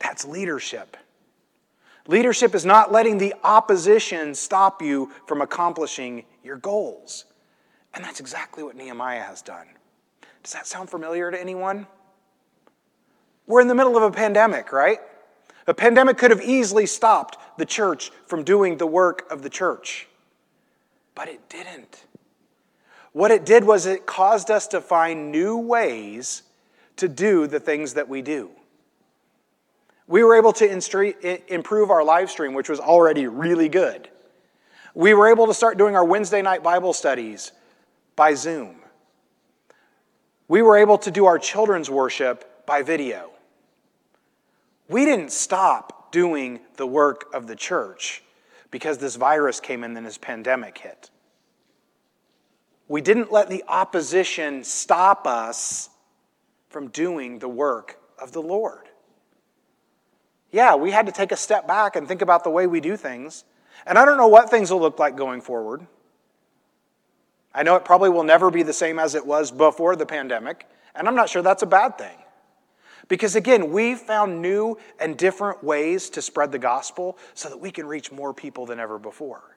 That's 0.00 0.24
leadership. 0.24 0.96
Leadership 2.08 2.54
is 2.54 2.64
not 2.64 2.92
letting 2.92 3.18
the 3.18 3.34
opposition 3.42 4.34
stop 4.34 4.80
you 4.80 5.10
from 5.26 5.40
accomplishing 5.40 6.24
your 6.44 6.56
goals. 6.56 7.24
And 7.94 8.04
that's 8.04 8.20
exactly 8.20 8.62
what 8.62 8.76
Nehemiah 8.76 9.22
has 9.22 9.42
done. 9.42 9.66
Does 10.42 10.52
that 10.52 10.66
sound 10.66 10.90
familiar 10.90 11.30
to 11.30 11.40
anyone? 11.40 11.86
We're 13.46 13.60
in 13.60 13.68
the 13.68 13.74
middle 13.74 13.96
of 13.96 14.02
a 14.02 14.10
pandemic, 14.10 14.72
right? 14.72 14.98
A 15.66 15.74
pandemic 15.74 16.18
could 16.18 16.30
have 16.30 16.42
easily 16.42 16.86
stopped 16.86 17.38
the 17.58 17.64
church 17.64 18.12
from 18.26 18.44
doing 18.44 18.76
the 18.76 18.86
work 18.86 19.26
of 19.30 19.42
the 19.42 19.50
church, 19.50 20.06
but 21.14 21.28
it 21.28 21.48
didn't. 21.48 22.04
What 23.12 23.30
it 23.30 23.44
did 23.44 23.64
was 23.64 23.86
it 23.86 24.06
caused 24.06 24.50
us 24.50 24.68
to 24.68 24.80
find 24.80 25.32
new 25.32 25.56
ways 25.56 26.42
to 26.96 27.08
do 27.08 27.46
the 27.46 27.58
things 27.58 27.94
that 27.94 28.08
we 28.08 28.22
do. 28.22 28.50
We 30.08 30.22
were 30.22 30.36
able 30.36 30.52
to 30.54 31.44
improve 31.52 31.90
our 31.90 32.04
live 32.04 32.30
stream, 32.30 32.54
which 32.54 32.68
was 32.68 32.78
already 32.78 33.26
really 33.26 33.68
good. 33.68 34.08
We 34.94 35.14
were 35.14 35.28
able 35.28 35.46
to 35.48 35.54
start 35.54 35.78
doing 35.78 35.96
our 35.96 36.04
Wednesday 36.04 36.42
night 36.42 36.62
Bible 36.62 36.92
studies 36.92 37.52
by 38.14 38.34
Zoom. 38.34 38.76
We 40.48 40.62
were 40.62 40.76
able 40.76 40.98
to 40.98 41.10
do 41.10 41.26
our 41.26 41.38
children's 41.38 41.90
worship 41.90 42.66
by 42.66 42.82
video. 42.82 43.30
We 44.88 45.04
didn't 45.04 45.32
stop 45.32 46.12
doing 46.12 46.60
the 46.76 46.86
work 46.86 47.26
of 47.34 47.48
the 47.48 47.56
church 47.56 48.22
because 48.70 48.98
this 48.98 49.16
virus 49.16 49.58
came 49.58 49.82
in 49.82 49.96
and 49.96 50.06
this 50.06 50.18
pandemic 50.18 50.78
hit. 50.78 51.10
We 52.88 53.00
didn't 53.00 53.32
let 53.32 53.48
the 53.48 53.64
opposition 53.66 54.62
stop 54.62 55.26
us 55.26 55.90
from 56.68 56.88
doing 56.88 57.40
the 57.40 57.48
work 57.48 57.98
of 58.20 58.30
the 58.30 58.42
Lord. 58.42 58.85
Yeah, 60.50 60.76
we 60.76 60.90
had 60.90 61.06
to 61.06 61.12
take 61.12 61.32
a 61.32 61.36
step 61.36 61.66
back 61.66 61.96
and 61.96 62.06
think 62.06 62.22
about 62.22 62.44
the 62.44 62.50
way 62.50 62.66
we 62.66 62.80
do 62.80 62.96
things. 62.96 63.44
And 63.86 63.98
I 63.98 64.04
don't 64.04 64.16
know 64.16 64.28
what 64.28 64.50
things 64.50 64.70
will 64.70 64.80
look 64.80 64.98
like 64.98 65.16
going 65.16 65.40
forward. 65.40 65.86
I 67.54 67.62
know 67.62 67.74
it 67.76 67.84
probably 67.84 68.10
will 68.10 68.24
never 68.24 68.50
be 68.50 68.62
the 68.62 68.72
same 68.72 68.98
as 68.98 69.14
it 69.14 69.26
was 69.26 69.50
before 69.50 69.96
the 69.96 70.04
pandemic, 70.04 70.68
and 70.94 71.08
I'm 71.08 71.14
not 71.14 71.30
sure 71.30 71.40
that's 71.40 71.62
a 71.62 71.66
bad 71.66 71.96
thing. 71.96 72.18
Because 73.08 73.36
again, 73.36 73.70
we 73.72 73.94
found 73.94 74.42
new 74.42 74.78
and 74.98 75.16
different 75.16 75.62
ways 75.64 76.10
to 76.10 76.22
spread 76.22 76.52
the 76.52 76.58
gospel 76.58 77.16
so 77.34 77.48
that 77.48 77.58
we 77.58 77.70
can 77.70 77.86
reach 77.86 78.12
more 78.12 78.34
people 78.34 78.66
than 78.66 78.80
ever 78.80 78.98
before. 78.98 79.56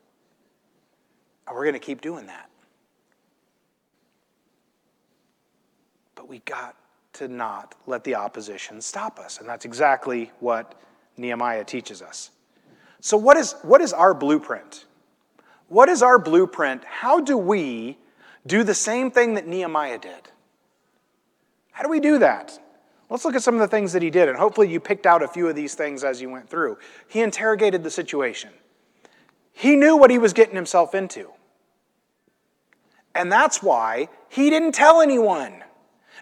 And 1.47 1.55
we're 1.55 1.63
going 1.63 1.73
to 1.73 1.79
keep 1.79 1.99
doing 1.99 2.27
that. 2.27 2.49
But 6.15 6.29
we 6.29 6.39
got 6.39 6.75
to 7.19 7.27
not 7.27 7.75
let 7.85 8.05
the 8.05 8.15
opposition 8.15 8.79
stop 8.79 9.19
us. 9.19 9.39
And 9.39 9.47
that's 9.47 9.65
exactly 9.65 10.31
what 10.39 10.79
Nehemiah 11.17 11.65
teaches 11.65 12.01
us. 12.01 12.31
So, 13.01 13.17
what 13.17 13.35
is, 13.35 13.55
what 13.61 13.81
is 13.81 13.91
our 13.91 14.13
blueprint? 14.13 14.85
What 15.67 15.89
is 15.89 16.01
our 16.01 16.17
blueprint? 16.17 16.85
How 16.85 17.19
do 17.19 17.37
we 17.37 17.97
do 18.47 18.63
the 18.63 18.73
same 18.73 19.11
thing 19.11 19.33
that 19.33 19.47
Nehemiah 19.47 19.99
did? 19.99 20.29
How 21.71 21.83
do 21.83 21.89
we 21.89 21.99
do 21.99 22.19
that? 22.19 22.57
Let's 23.09 23.25
look 23.25 23.35
at 23.35 23.43
some 23.43 23.55
of 23.55 23.59
the 23.59 23.67
things 23.67 23.91
that 23.93 24.01
he 24.01 24.09
did, 24.09 24.29
and 24.29 24.37
hopefully 24.37 24.71
you 24.71 24.79
picked 24.79 25.05
out 25.05 25.21
a 25.21 25.27
few 25.27 25.47
of 25.49 25.55
these 25.55 25.75
things 25.75 26.05
as 26.05 26.21
you 26.21 26.29
went 26.29 26.49
through. 26.49 26.77
He 27.09 27.19
interrogated 27.19 27.83
the 27.83 27.91
situation, 27.91 28.51
he 29.51 29.75
knew 29.75 29.97
what 29.97 30.09
he 30.09 30.17
was 30.17 30.31
getting 30.31 30.55
himself 30.55 30.95
into. 30.95 31.31
And 33.13 33.29
that's 33.29 33.61
why 33.61 34.07
he 34.29 34.49
didn't 34.49 34.71
tell 34.71 35.01
anyone. 35.01 35.63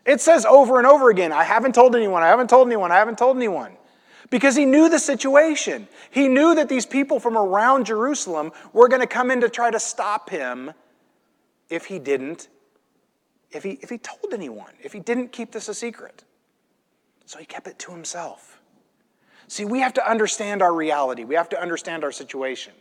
It 0.07 0.21
says 0.21 0.45
over 0.45 0.77
and 0.77 0.87
over 0.87 1.09
again, 1.09 1.33
I 1.33 1.43
haven't 1.43 1.75
told 1.75 1.93
anyone, 1.93 2.23
I 2.23 2.27
haven't 2.27 2.49
told 2.49 2.67
anyone, 2.67 2.93
I 2.93 2.95
haven't 2.95 3.17
told 3.17 3.35
anyone. 3.35 3.73
Because 4.29 4.55
he 4.55 4.65
knew 4.65 4.89
the 4.89 4.99
situation. 4.99 5.87
He 6.11 6.29
knew 6.29 6.55
that 6.55 6.69
these 6.69 6.85
people 6.85 7.19
from 7.19 7.37
around 7.37 7.85
Jerusalem 7.85 8.53
were 8.71 8.87
going 8.87 9.01
to 9.01 9.07
come 9.07 9.31
in 9.31 9.41
to 9.41 9.49
try 9.49 9.69
to 9.69 9.79
stop 9.79 10.29
him 10.29 10.71
if 11.69 11.85
he 11.85 11.99
didn't, 11.99 12.47
if 13.51 13.63
he, 13.63 13.71
if 13.81 13.89
he 13.89 13.97
told 13.97 14.33
anyone, 14.33 14.71
if 14.81 14.93
he 14.93 14.99
didn't 15.01 15.33
keep 15.33 15.51
this 15.51 15.67
a 15.67 15.73
secret. 15.73 16.23
So 17.25 17.37
he 17.39 17.45
kept 17.45 17.67
it 17.67 17.77
to 17.79 17.91
himself. 17.91 18.61
See, 19.49 19.65
we 19.65 19.79
have 19.79 19.93
to 19.93 20.09
understand 20.09 20.61
our 20.61 20.73
reality, 20.73 21.25
we 21.25 21.35
have 21.35 21.49
to 21.49 21.61
understand 21.61 22.05
our 22.05 22.13
situation. 22.13 22.73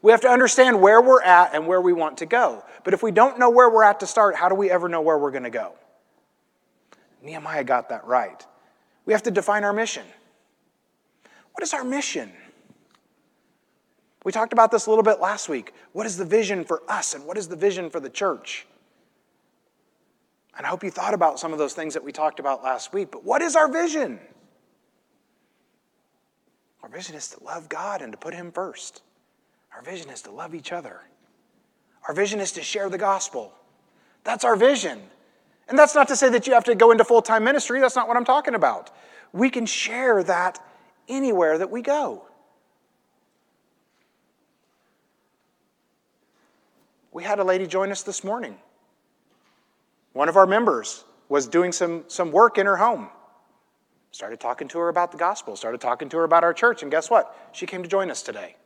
We 0.00 0.12
have 0.12 0.20
to 0.20 0.28
understand 0.28 0.80
where 0.80 1.00
we're 1.00 1.22
at 1.22 1.56
and 1.56 1.66
where 1.66 1.80
we 1.80 1.92
want 1.92 2.18
to 2.18 2.26
go. 2.26 2.62
But 2.84 2.94
if 2.94 3.02
we 3.02 3.10
don't 3.10 3.36
know 3.36 3.50
where 3.50 3.68
we're 3.68 3.82
at 3.82 3.98
to 4.00 4.06
start, 4.06 4.36
how 4.36 4.48
do 4.48 4.54
we 4.54 4.70
ever 4.70 4.88
know 4.88 5.00
where 5.00 5.18
we're 5.18 5.32
going 5.32 5.42
to 5.42 5.50
go? 5.50 5.72
Nehemiah 7.22 7.64
got 7.64 7.88
that 7.88 8.04
right. 8.06 8.44
We 9.04 9.12
have 9.12 9.22
to 9.24 9.30
define 9.30 9.64
our 9.64 9.72
mission. 9.72 10.04
What 11.52 11.62
is 11.62 11.72
our 11.72 11.84
mission? 11.84 12.32
We 14.24 14.32
talked 14.32 14.52
about 14.52 14.70
this 14.70 14.86
a 14.86 14.90
little 14.90 15.02
bit 15.02 15.20
last 15.20 15.48
week. 15.48 15.72
What 15.92 16.06
is 16.06 16.16
the 16.16 16.24
vision 16.24 16.64
for 16.64 16.82
us 16.88 17.14
and 17.14 17.24
what 17.24 17.38
is 17.38 17.48
the 17.48 17.56
vision 17.56 17.88
for 17.90 18.00
the 18.00 18.10
church? 18.10 18.66
And 20.56 20.66
I 20.66 20.70
hope 20.70 20.82
you 20.82 20.90
thought 20.90 21.14
about 21.14 21.38
some 21.38 21.52
of 21.52 21.58
those 21.58 21.72
things 21.72 21.94
that 21.94 22.02
we 22.02 22.12
talked 22.12 22.40
about 22.40 22.62
last 22.62 22.92
week. 22.92 23.10
But 23.10 23.24
what 23.24 23.42
is 23.42 23.56
our 23.56 23.70
vision? 23.70 24.18
Our 26.82 26.88
vision 26.88 27.14
is 27.14 27.28
to 27.28 27.42
love 27.44 27.68
God 27.68 28.02
and 28.02 28.12
to 28.12 28.18
put 28.18 28.34
Him 28.34 28.50
first. 28.50 29.02
Our 29.74 29.82
vision 29.82 30.10
is 30.10 30.22
to 30.22 30.30
love 30.30 30.54
each 30.54 30.72
other. 30.72 31.00
Our 32.06 32.14
vision 32.14 32.40
is 32.40 32.52
to 32.52 32.62
share 32.62 32.88
the 32.88 32.98
gospel. 32.98 33.52
That's 34.24 34.44
our 34.44 34.56
vision. 34.56 35.00
And 35.68 35.78
that's 35.78 35.94
not 35.94 36.08
to 36.08 36.16
say 36.16 36.30
that 36.30 36.46
you 36.46 36.54
have 36.54 36.64
to 36.64 36.74
go 36.74 36.90
into 36.90 37.04
full 37.04 37.22
time 37.22 37.44
ministry. 37.44 37.80
That's 37.80 37.96
not 37.96 38.08
what 38.08 38.16
I'm 38.16 38.24
talking 38.24 38.54
about. 38.54 38.90
We 39.32 39.50
can 39.50 39.66
share 39.66 40.22
that 40.24 40.58
anywhere 41.08 41.58
that 41.58 41.70
we 41.70 41.82
go. 41.82 42.24
We 47.12 47.24
had 47.24 47.38
a 47.38 47.44
lady 47.44 47.66
join 47.66 47.90
us 47.90 48.02
this 48.02 48.24
morning. 48.24 48.56
One 50.12 50.28
of 50.28 50.36
our 50.36 50.46
members 50.46 51.04
was 51.28 51.46
doing 51.46 51.72
some, 51.72 52.04
some 52.08 52.32
work 52.32 52.58
in 52.58 52.66
her 52.66 52.76
home. 52.76 53.08
Started 54.10 54.40
talking 54.40 54.68
to 54.68 54.78
her 54.78 54.88
about 54.88 55.12
the 55.12 55.18
gospel, 55.18 55.54
started 55.54 55.80
talking 55.80 56.08
to 56.08 56.16
her 56.16 56.24
about 56.24 56.42
our 56.42 56.54
church, 56.54 56.82
and 56.82 56.90
guess 56.90 57.10
what? 57.10 57.36
She 57.52 57.66
came 57.66 57.82
to 57.82 57.88
join 57.88 58.10
us 58.10 58.22
today. 58.22 58.56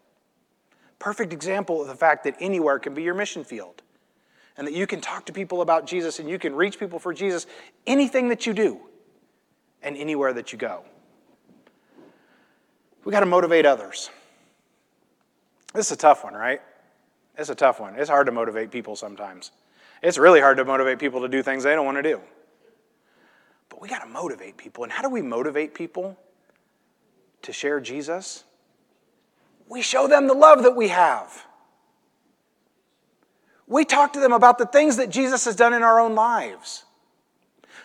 Perfect 1.00 1.32
example 1.32 1.82
of 1.82 1.88
the 1.88 1.96
fact 1.96 2.22
that 2.24 2.36
anywhere 2.38 2.78
can 2.78 2.94
be 2.94 3.02
your 3.02 3.14
mission 3.14 3.42
field 3.42 3.82
and 4.56 4.66
that 4.66 4.74
you 4.74 4.86
can 4.86 5.00
talk 5.00 5.26
to 5.26 5.32
people 5.32 5.62
about 5.62 5.86
Jesus 5.86 6.18
and 6.18 6.28
you 6.28 6.38
can 6.38 6.54
reach 6.54 6.78
people 6.78 6.98
for 6.98 7.12
Jesus 7.12 7.46
anything 7.86 8.28
that 8.28 8.46
you 8.46 8.52
do 8.52 8.80
and 9.82 9.96
anywhere 9.96 10.32
that 10.32 10.52
you 10.52 10.58
go. 10.58 10.84
We 13.04 13.12
got 13.12 13.20
to 13.20 13.26
motivate 13.26 13.66
others. 13.66 14.10
This 15.74 15.86
is 15.86 15.92
a 15.92 15.96
tough 15.96 16.24
one, 16.24 16.34
right? 16.34 16.60
It's 17.36 17.50
a 17.50 17.54
tough 17.54 17.80
one. 17.80 17.96
It's 17.96 18.10
hard 18.10 18.26
to 18.26 18.32
motivate 18.32 18.70
people 18.70 18.94
sometimes. 18.94 19.50
It's 20.02 20.18
really 20.18 20.40
hard 20.40 20.58
to 20.58 20.64
motivate 20.64 20.98
people 20.98 21.22
to 21.22 21.28
do 21.28 21.42
things 21.42 21.64
they 21.64 21.74
don't 21.74 21.86
want 21.86 21.98
to 21.98 22.02
do. 22.02 22.20
But 23.68 23.80
we 23.80 23.88
got 23.88 24.00
to 24.00 24.08
motivate 24.08 24.56
people. 24.56 24.84
And 24.84 24.92
how 24.92 25.02
do 25.02 25.08
we 25.08 25.22
motivate 25.22 25.74
people 25.74 26.18
to 27.42 27.52
share 27.52 27.80
Jesus? 27.80 28.44
We 29.68 29.80
show 29.80 30.06
them 30.08 30.26
the 30.26 30.34
love 30.34 30.62
that 30.64 30.76
we 30.76 30.88
have. 30.88 31.46
We 33.72 33.86
talk 33.86 34.12
to 34.12 34.20
them 34.20 34.32
about 34.32 34.58
the 34.58 34.66
things 34.66 34.98
that 34.98 35.08
Jesus 35.08 35.46
has 35.46 35.56
done 35.56 35.72
in 35.72 35.82
our 35.82 35.98
own 35.98 36.14
lives. 36.14 36.84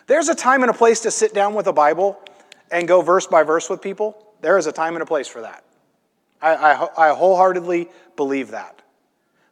There's 0.05 0.27
a 0.27 0.35
time 0.35 0.61
and 0.61 0.69
a 0.69 0.73
place 0.73 0.99
to 1.01 1.11
sit 1.11 1.33
down 1.33 1.53
with 1.53 1.67
a 1.67 1.73
Bible 1.73 2.19
and 2.69 2.87
go 2.87 3.01
verse 3.01 3.25
by 3.25 3.43
verse 3.43 3.69
with 3.69 3.81
people. 3.81 4.21
There 4.41 4.57
is 4.57 4.67
a 4.67 4.73
time 4.73 4.95
and 4.95 5.01
a 5.01 5.05
place 5.05 5.27
for 5.27 5.41
that. 5.41 5.63
I, 6.41 6.55
I, 6.55 7.07
I 7.07 7.15
wholeheartedly 7.15 7.89
believe 8.17 8.51
that. 8.51 8.81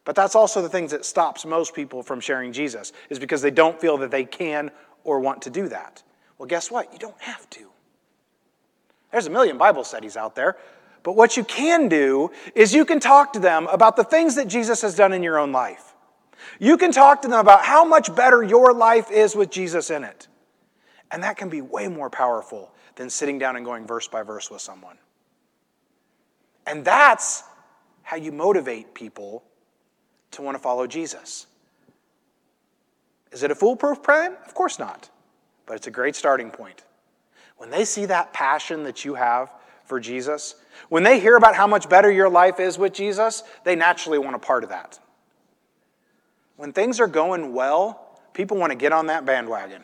But 0.04 0.16
that's 0.16 0.36
also 0.36 0.62
the 0.62 0.70
things 0.70 0.92
that 0.92 1.06
stops 1.06 1.46
most 1.46 1.74
people 1.74 2.04
from 2.04 2.20
sharing 2.20 2.52
Jesus, 2.52 2.92
is 3.10 3.18
because 3.18 3.42
they 3.42 3.50
don't 3.50 3.80
feel 3.80 3.98
that 4.00 4.12
they 4.12 4.26
can 4.26 4.72
or 5.06 5.22
want 5.22 5.42
to 5.44 5.50
do 5.50 5.70
that. 5.70 6.04
Well, 6.38 6.48
guess 6.48 6.70
what? 6.70 6.92
You 6.92 7.00
don't 7.00 7.20
have 7.22 7.50
to. 7.52 7.66
There's 9.12 9.28
a 9.28 9.32
million 9.32 9.58
Bible 9.58 9.86
studies 9.86 10.18
out 10.18 10.36
there. 10.36 10.58
But 11.02 11.16
what 11.16 11.38
you 11.38 11.46
can 11.46 11.88
do 11.88 12.32
is 12.54 12.74
you 12.74 12.84
can 12.84 13.00
talk 13.00 13.32
to 13.34 13.40
them 13.40 13.68
about 13.68 13.96
the 13.96 14.04
things 14.04 14.36
that 14.36 14.50
Jesus 14.50 14.82
has 14.82 14.96
done 14.96 15.14
in 15.14 15.24
your 15.24 15.40
own 15.40 15.54
life. 15.54 15.94
You 16.60 16.78
can 16.78 16.92
talk 16.92 17.22
to 17.24 17.28
them 17.28 17.40
about 17.40 17.64
how 17.64 17.86
much 17.86 18.14
better 18.16 18.44
your 18.44 18.74
life 18.74 19.12
is 19.12 19.36
with 19.36 19.50
Jesus 19.50 19.90
in 19.90 20.04
it. 20.04 20.28
And 21.12 21.24
that 21.24 21.38
can 21.38 21.50
be 21.50 21.62
way 21.62 21.88
more 21.88 22.10
powerful 22.10 22.74
than 22.96 23.10
sitting 23.10 23.38
down 23.38 23.56
and 23.56 23.66
going 23.66 23.86
verse 23.86 24.08
by 24.08 24.24
verse 24.24 24.50
with 24.50 24.62
someone. 24.62 24.98
And 26.66 26.84
that's 26.84 27.44
how 28.04 28.18
you 28.18 28.32
motivate 28.32 28.94
people 28.94 29.44
to 30.32 30.42
want 30.42 30.56
to 30.56 30.62
follow 30.62 30.88
Jesus. 30.88 31.48
Is 33.32 33.44
it 33.44 33.52
a 33.52 33.56
foolproof 33.56 34.02
plan? 34.02 34.36
Of 34.46 34.54
course 34.54 34.80
not. 34.80 35.10
But 35.66 35.76
it's 35.76 35.88
a 35.88 35.92
great 35.92 36.16
starting 36.16 36.52
point. 36.52 36.84
When 37.58 37.70
they 37.70 37.86
see 37.86 38.06
that 38.06 38.34
passion 38.34 38.84
that 38.84 39.06
you 39.06 39.16
have 39.16 39.52
for 39.86 40.00
Jesus, 40.00 40.56
when 40.90 41.04
they 41.04 41.20
hear 41.20 41.38
about 41.38 41.56
how 41.56 41.68
much 41.68 41.90
better 41.90 42.12
your 42.12 42.30
life 42.30 42.60
is 42.60 42.78
with 42.78 42.94
Jesus, 42.94 43.44
they 43.64 43.76
naturally 43.76 44.18
want 44.18 44.36
a 44.36 44.40
part 44.40 44.64
of 44.64 44.70
that. 44.70 45.00
When 46.58 46.72
things 46.72 47.00
are 47.00 47.08
going 47.08 47.54
well, 47.54 48.20
people 48.34 48.58
want 48.58 48.72
to 48.72 48.78
get 48.78 48.92
on 48.92 49.08
that 49.08 49.26
bandwagon. 49.26 49.84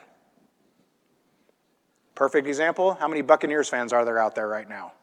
Perfect 2.15 2.47
example 2.47 2.93
how 2.93 3.07
many 3.07 3.21
Buccaneers 3.21 3.69
fans 3.69 3.93
are 3.93 4.05
there 4.05 4.19
out 4.19 4.35
there 4.35 4.47
right 4.47 4.69
now? 4.69 4.93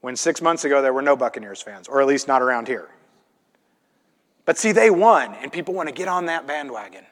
When 0.00 0.16
six 0.16 0.42
months 0.42 0.64
ago 0.64 0.82
there 0.82 0.92
were 0.92 1.02
no 1.02 1.16
Buccaneers 1.16 1.62
fans, 1.62 1.88
or 1.88 2.00
at 2.00 2.06
least 2.06 2.28
not 2.28 2.42
around 2.42 2.68
here. 2.68 2.90
But 4.44 4.58
see, 4.58 4.72
they 4.72 4.90
won, 4.90 5.34
and 5.36 5.50
people 5.50 5.72
want 5.72 5.88
to 5.88 5.94
get 5.94 6.08
on 6.08 6.26
that 6.26 6.46
bandwagon. 6.46 7.04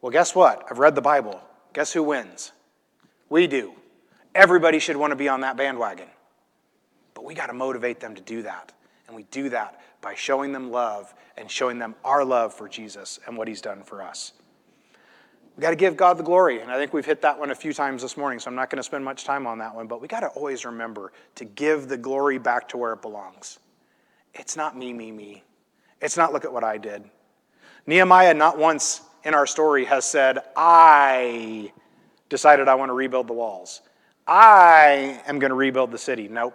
Well, 0.00 0.10
guess 0.10 0.34
what? 0.34 0.64
I've 0.68 0.78
read 0.78 0.94
the 0.94 1.00
Bible. 1.00 1.40
Guess 1.72 1.92
who 1.92 2.02
wins? 2.02 2.52
We 3.28 3.46
do. 3.46 3.72
Everybody 4.34 4.78
should 4.78 4.96
want 4.96 5.12
to 5.12 5.16
be 5.16 5.28
on 5.28 5.40
that 5.40 5.56
bandwagon. 5.56 6.08
But 7.14 7.24
we 7.24 7.34
got 7.34 7.46
to 7.46 7.52
motivate 7.52 8.00
them 8.00 8.14
to 8.16 8.20
do 8.20 8.42
that. 8.42 8.72
And 9.06 9.16
we 9.16 9.24
do 9.24 9.48
that 9.50 9.80
by 10.00 10.14
showing 10.14 10.52
them 10.52 10.70
love 10.70 11.14
and 11.36 11.50
showing 11.50 11.78
them 11.78 11.94
our 12.04 12.24
love 12.24 12.54
for 12.54 12.68
Jesus 12.68 13.20
and 13.26 13.36
what 13.36 13.48
he's 13.48 13.60
done 13.60 13.82
for 13.82 14.02
us. 14.02 14.32
We 15.56 15.62
got 15.62 15.70
to 15.70 15.76
give 15.76 15.96
God 15.96 16.18
the 16.18 16.22
glory. 16.22 16.60
And 16.60 16.70
I 16.70 16.76
think 16.76 16.92
we've 16.92 17.06
hit 17.06 17.22
that 17.22 17.38
one 17.38 17.50
a 17.50 17.54
few 17.54 17.72
times 17.72 18.02
this 18.02 18.16
morning, 18.16 18.38
so 18.38 18.50
I'm 18.50 18.56
not 18.56 18.68
going 18.68 18.78
to 18.78 18.82
spend 18.82 19.04
much 19.04 19.24
time 19.24 19.46
on 19.46 19.58
that 19.58 19.74
one. 19.74 19.86
But 19.86 20.02
we 20.02 20.08
got 20.08 20.20
to 20.20 20.28
always 20.28 20.64
remember 20.64 21.12
to 21.36 21.44
give 21.44 21.88
the 21.88 21.96
glory 21.96 22.38
back 22.38 22.68
to 22.70 22.76
where 22.76 22.92
it 22.92 23.00
belongs. 23.00 23.58
It's 24.34 24.56
not 24.56 24.76
me, 24.76 24.92
me, 24.92 25.12
me. 25.12 25.44
It's 26.02 26.16
not 26.16 26.32
look 26.32 26.44
at 26.44 26.52
what 26.52 26.62
I 26.62 26.76
did. 26.76 27.04
Nehemiah, 27.86 28.34
not 28.34 28.58
once 28.58 29.00
in 29.24 29.32
our 29.32 29.46
story, 29.46 29.86
has 29.86 30.04
said, 30.04 30.40
I 30.56 31.72
decided 32.28 32.68
I 32.68 32.74
want 32.74 32.90
to 32.90 32.94
rebuild 32.94 33.28
the 33.28 33.32
walls. 33.32 33.80
I 34.26 35.22
am 35.26 35.38
going 35.38 35.50
to 35.50 35.56
rebuild 35.56 35.90
the 35.90 35.98
city. 35.98 36.28
Nope. 36.28 36.54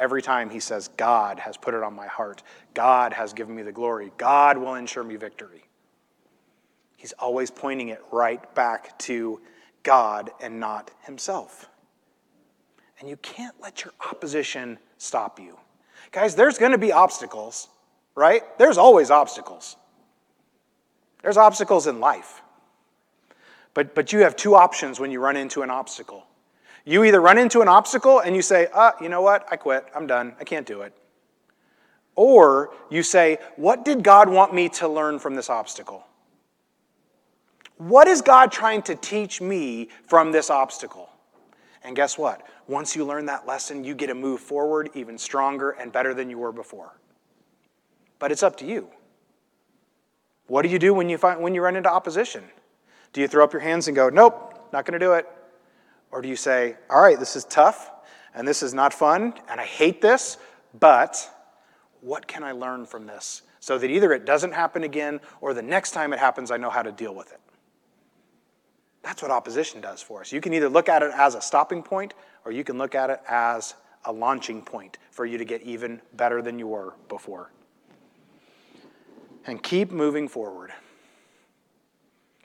Every 0.00 0.20
time 0.22 0.50
he 0.50 0.58
says, 0.58 0.88
God 0.96 1.38
has 1.38 1.56
put 1.56 1.74
it 1.74 1.82
on 1.84 1.94
my 1.94 2.08
heart. 2.08 2.42
God 2.74 3.12
has 3.12 3.32
given 3.32 3.54
me 3.54 3.62
the 3.62 3.70
glory. 3.70 4.10
God 4.16 4.58
will 4.58 4.74
ensure 4.74 5.04
me 5.04 5.14
victory. 5.14 5.64
He's 6.96 7.12
always 7.12 7.50
pointing 7.50 7.90
it 7.90 8.02
right 8.10 8.52
back 8.54 8.98
to 9.00 9.40
God 9.84 10.30
and 10.40 10.58
not 10.58 10.90
himself. 11.04 11.68
And 12.98 13.08
you 13.08 13.16
can't 13.18 13.54
let 13.60 13.84
your 13.84 13.94
opposition 14.10 14.78
stop 14.98 15.38
you. 15.38 15.58
Guys, 16.10 16.34
there's 16.34 16.58
going 16.58 16.72
to 16.72 16.78
be 16.78 16.92
obstacles 16.92 17.68
right? 18.14 18.42
There's 18.58 18.78
always 18.78 19.10
obstacles. 19.10 19.76
There's 21.22 21.36
obstacles 21.36 21.86
in 21.86 22.00
life. 22.00 22.42
But, 23.74 23.94
but 23.94 24.12
you 24.12 24.20
have 24.20 24.36
two 24.36 24.54
options 24.54 24.98
when 24.98 25.10
you 25.10 25.20
run 25.20 25.36
into 25.36 25.62
an 25.62 25.70
obstacle. 25.70 26.26
You 26.84 27.04
either 27.04 27.20
run 27.20 27.38
into 27.38 27.60
an 27.60 27.68
obstacle 27.68 28.20
and 28.20 28.34
you 28.34 28.42
say, 28.42 28.68
ah, 28.74 28.94
you 29.00 29.08
know 29.08 29.22
what? 29.22 29.46
I 29.50 29.56
quit. 29.56 29.86
I'm 29.94 30.06
done. 30.06 30.34
I 30.40 30.44
can't 30.44 30.66
do 30.66 30.82
it. 30.82 30.96
Or 32.14 32.70
you 32.90 33.02
say, 33.02 33.38
what 33.56 33.84
did 33.84 34.02
God 34.02 34.28
want 34.28 34.54
me 34.54 34.68
to 34.70 34.88
learn 34.88 35.18
from 35.18 35.34
this 35.34 35.48
obstacle? 35.48 36.04
What 37.76 38.08
is 38.08 38.20
God 38.20 38.52
trying 38.52 38.82
to 38.82 38.94
teach 38.94 39.40
me 39.40 39.88
from 40.06 40.32
this 40.32 40.50
obstacle? 40.50 41.08
And 41.82 41.96
guess 41.96 42.18
what? 42.18 42.46
Once 42.66 42.94
you 42.94 43.06
learn 43.06 43.26
that 43.26 43.46
lesson, 43.46 43.84
you 43.84 43.94
get 43.94 44.08
to 44.08 44.14
move 44.14 44.40
forward 44.40 44.90
even 44.94 45.16
stronger 45.16 45.70
and 45.70 45.90
better 45.90 46.12
than 46.12 46.28
you 46.28 46.38
were 46.38 46.52
before. 46.52 46.98
But 48.18 48.32
it's 48.32 48.42
up 48.42 48.56
to 48.58 48.66
you. 48.66 48.90
What 50.46 50.62
do 50.62 50.68
you 50.68 50.78
do 50.78 50.92
when 50.92 51.08
you, 51.08 51.16
find, 51.16 51.40
when 51.40 51.54
you 51.54 51.62
run 51.62 51.76
into 51.76 51.90
opposition? 51.90 52.44
Do 53.12 53.20
you 53.20 53.28
throw 53.28 53.44
up 53.44 53.52
your 53.52 53.62
hands 53.62 53.88
and 53.88 53.96
go, 53.96 54.08
nope, 54.08 54.68
not 54.72 54.84
going 54.84 54.98
to 54.98 55.04
do 55.04 55.14
it? 55.14 55.26
Or 56.10 56.22
do 56.22 56.28
you 56.28 56.36
say, 56.36 56.76
all 56.88 57.00
right, 57.00 57.18
this 57.18 57.36
is 57.36 57.44
tough 57.44 57.90
and 58.34 58.46
this 58.46 58.62
is 58.62 58.74
not 58.74 58.92
fun 58.92 59.34
and 59.48 59.60
I 59.60 59.64
hate 59.64 60.00
this, 60.00 60.38
but 60.78 61.30
what 62.00 62.26
can 62.26 62.42
I 62.42 62.52
learn 62.52 62.86
from 62.86 63.06
this? 63.06 63.42
So 63.60 63.78
that 63.78 63.90
either 63.90 64.12
it 64.12 64.24
doesn't 64.24 64.52
happen 64.52 64.84
again 64.84 65.20
or 65.40 65.54
the 65.54 65.62
next 65.62 65.92
time 65.92 66.12
it 66.12 66.18
happens, 66.18 66.50
I 66.50 66.56
know 66.56 66.70
how 66.70 66.82
to 66.82 66.92
deal 66.92 67.14
with 67.14 67.30
it. 67.32 67.40
That's 69.02 69.22
what 69.22 69.30
opposition 69.30 69.80
does 69.80 70.02
for 70.02 70.20
us. 70.20 70.32
You 70.32 70.40
can 70.40 70.52
either 70.52 70.68
look 70.68 70.88
at 70.88 71.02
it 71.02 71.10
as 71.14 71.34
a 71.34 71.40
stopping 71.40 71.82
point 71.82 72.14
or 72.44 72.52
you 72.52 72.64
can 72.64 72.78
look 72.78 72.94
at 72.94 73.10
it 73.10 73.20
as 73.28 73.74
a 74.04 74.12
launching 74.12 74.62
point 74.62 74.98
for 75.10 75.26
you 75.26 75.38
to 75.38 75.44
get 75.44 75.62
even 75.62 76.00
better 76.14 76.42
than 76.42 76.58
you 76.58 76.66
were 76.66 76.94
before 77.08 77.50
and 79.46 79.62
keep 79.62 79.90
moving 79.90 80.28
forward. 80.28 80.72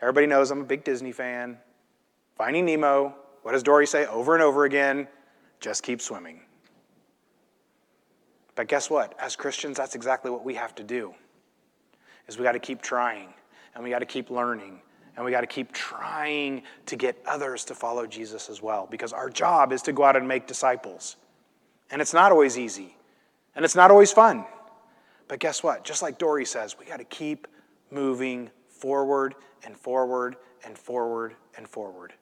Everybody 0.01 0.27
knows 0.27 0.51
I'm 0.51 0.61
a 0.61 0.65
big 0.65 0.83
Disney 0.83 1.11
fan. 1.11 1.57
Finding 2.37 2.65
Nemo, 2.65 3.15
what 3.45 3.51
does 3.51 3.61
Dory 3.61 3.85
say 3.85 4.07
over 4.07 4.33
and 4.33 4.41
over 4.41 4.65
again? 4.65 5.07
Just 5.59 5.83
keep 5.83 6.01
swimming. 6.01 6.41
But 8.55 8.67
guess 8.67 8.89
what? 8.89 9.13
As 9.19 9.35
Christians, 9.35 9.77
that's 9.77 9.93
exactly 9.93 10.31
what 10.31 10.43
we 10.43 10.55
have 10.55 10.73
to 10.73 10.83
do. 10.83 11.13
Is 12.27 12.39
we 12.39 12.43
got 12.43 12.53
to 12.53 12.59
keep 12.59 12.81
trying 12.81 13.35
and 13.75 13.83
we 13.83 13.91
got 13.91 13.99
to 13.99 14.07
keep 14.07 14.31
learning 14.31 14.81
and 15.15 15.23
we 15.23 15.29
got 15.29 15.41
to 15.41 15.47
keep 15.47 15.71
trying 15.73 16.63
to 16.87 16.95
get 16.95 17.21
others 17.27 17.63
to 17.65 17.75
follow 17.75 18.07
Jesus 18.07 18.49
as 18.49 18.63
well 18.63 18.87
because 18.89 19.13
our 19.13 19.29
job 19.29 19.71
is 19.71 19.83
to 19.83 19.93
go 19.93 20.03
out 20.03 20.15
and 20.15 20.27
make 20.27 20.47
disciples. 20.47 21.15
And 21.91 22.01
it's 22.01 22.15
not 22.15 22.31
always 22.31 22.57
easy. 22.57 22.97
And 23.55 23.63
it's 23.63 23.75
not 23.75 23.91
always 23.91 24.11
fun. 24.11 24.43
But 25.27 25.37
guess 25.37 25.61
what? 25.61 25.83
Just 25.83 26.01
like 26.01 26.17
Dory 26.17 26.45
says, 26.45 26.79
we 26.79 26.87
got 26.87 26.97
to 26.97 27.03
keep 27.03 27.45
moving 27.91 28.49
forward 28.69 29.35
and 29.63 29.77
forward 29.77 30.35
and 30.65 30.75
forward 30.75 31.35
and 31.55 31.67
forward. 31.67 32.15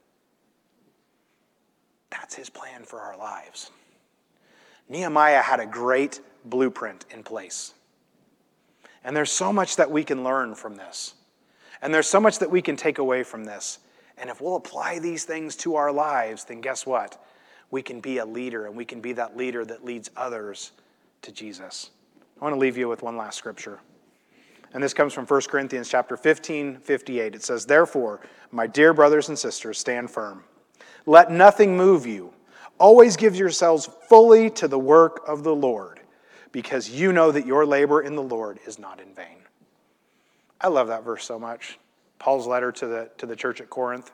That's 2.13 2.35
his 2.35 2.49
plan 2.49 2.83
for 2.83 3.01
our 3.01 3.17
lives. 3.17 3.71
Nehemiah 4.87 5.41
had 5.41 5.59
a 5.59 5.65
great 5.65 6.21
blueprint 6.45 7.05
in 7.09 7.23
place. 7.23 7.73
And 9.03 9.15
there's 9.15 9.31
so 9.31 9.51
much 9.51 9.77
that 9.77 9.89
we 9.89 10.03
can 10.03 10.23
learn 10.23 10.53
from 10.53 10.75
this. 10.75 11.15
And 11.81 11.91
there's 11.91 12.07
so 12.07 12.19
much 12.19 12.37
that 12.37 12.51
we 12.51 12.61
can 12.61 12.75
take 12.75 12.99
away 12.99 13.23
from 13.23 13.43
this. 13.43 13.79
And 14.19 14.29
if 14.29 14.41
we'll 14.41 14.57
apply 14.57 14.99
these 14.99 15.23
things 15.23 15.55
to 15.57 15.75
our 15.75 15.91
lives, 15.91 16.45
then 16.45 16.61
guess 16.61 16.85
what? 16.85 17.19
We 17.71 17.81
can 17.81 17.99
be 17.99 18.19
a 18.19 18.25
leader, 18.25 18.67
and 18.67 18.75
we 18.75 18.85
can 18.85 19.01
be 19.01 19.13
that 19.13 19.35
leader 19.35 19.65
that 19.65 19.83
leads 19.83 20.11
others 20.15 20.71
to 21.23 21.31
Jesus. 21.31 21.89
I 22.39 22.43
want 22.43 22.53
to 22.53 22.59
leave 22.59 22.77
you 22.77 22.87
with 22.87 23.01
one 23.01 23.17
last 23.17 23.39
scripture. 23.39 23.79
And 24.75 24.83
this 24.83 24.93
comes 24.93 25.13
from 25.13 25.25
1 25.25 25.41
Corinthians 25.49 25.89
chapter 25.89 26.15
15, 26.15 26.77
58. 26.77 27.33
It 27.33 27.43
says, 27.43 27.65
Therefore, 27.65 28.21
my 28.51 28.67
dear 28.67 28.93
brothers 28.93 29.29
and 29.29 29.39
sisters, 29.39 29.79
stand 29.79 30.11
firm. 30.11 30.43
Let 31.05 31.31
nothing 31.31 31.75
move 31.77 32.05
you. 32.05 32.33
Always 32.79 33.17
give 33.17 33.35
yourselves 33.35 33.89
fully 34.09 34.49
to 34.51 34.67
the 34.67 34.79
work 34.79 35.21
of 35.27 35.43
the 35.43 35.55
Lord, 35.55 35.99
because 36.51 36.89
you 36.89 37.13
know 37.13 37.31
that 37.31 37.45
your 37.45 37.65
labor 37.65 38.01
in 38.01 38.15
the 38.15 38.23
Lord 38.23 38.59
is 38.65 38.79
not 38.79 38.99
in 38.99 39.13
vain. 39.13 39.37
I 40.59 40.67
love 40.69 40.87
that 40.87 41.03
verse 41.03 41.25
so 41.25 41.37
much. 41.37 41.77
Paul's 42.19 42.47
letter 42.47 42.71
to 42.71 42.87
the, 42.87 43.09
to 43.17 43.25
the 43.25 43.35
church 43.35 43.59
at 43.59 43.69
Corinth. 43.69 44.11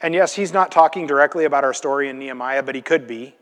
And 0.00 0.14
yes, 0.14 0.34
he's 0.34 0.52
not 0.52 0.70
talking 0.70 1.06
directly 1.06 1.44
about 1.44 1.64
our 1.64 1.74
story 1.74 2.08
in 2.08 2.18
Nehemiah, 2.18 2.62
but 2.62 2.74
he 2.74 2.80
could 2.80 3.08
be. 3.08 3.34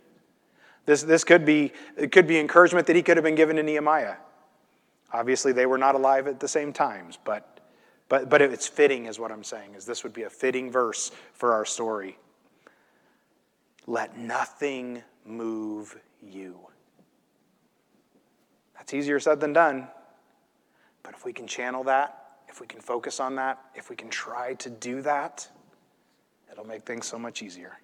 This, 0.86 1.02
this 1.02 1.22
could, 1.22 1.44
be, 1.44 1.72
it 1.96 2.12
could 2.12 2.26
be 2.26 2.38
encouragement 2.38 2.86
that 2.86 2.96
he 2.96 3.02
could 3.02 3.16
have 3.16 3.24
been 3.24 3.34
given 3.34 3.56
to 3.56 3.62
Nehemiah. 3.62 4.14
Obviously, 5.12 5.52
they 5.52 5.66
were 5.66 5.78
not 5.78 5.94
alive 5.94 6.26
at 6.26 6.40
the 6.40 6.48
same 6.48 6.72
times, 6.72 7.18
but, 7.24 7.55
but, 8.08 8.28
but 8.28 8.40
it's 8.40 8.68
fitting, 8.68 9.06
is 9.06 9.18
what 9.18 9.32
I'm 9.32 9.44
saying, 9.44 9.74
is 9.74 9.84
this 9.84 10.04
would 10.04 10.12
be 10.12 10.22
a 10.22 10.30
fitting 10.30 10.70
verse 10.70 11.10
for 11.32 11.52
our 11.52 11.64
story. 11.64 12.18
Let 13.86 14.18
nothing 14.18 15.02
move 15.24 15.98
you. 16.22 16.58
That's 18.76 18.94
easier 18.94 19.18
said 19.18 19.40
than 19.40 19.52
done. 19.52 19.88
But 21.02 21.14
if 21.14 21.24
we 21.24 21.32
can 21.32 21.46
channel 21.46 21.84
that, 21.84 22.38
if 22.48 22.60
we 22.60 22.66
can 22.66 22.80
focus 22.80 23.20
on 23.20 23.34
that, 23.36 23.60
if 23.74 23.90
we 23.90 23.96
can 23.96 24.08
try 24.08 24.54
to 24.54 24.70
do 24.70 25.02
that, 25.02 25.48
it'll 26.50 26.66
make 26.66 26.84
things 26.84 27.06
so 27.06 27.18
much 27.18 27.42
easier. 27.42 27.78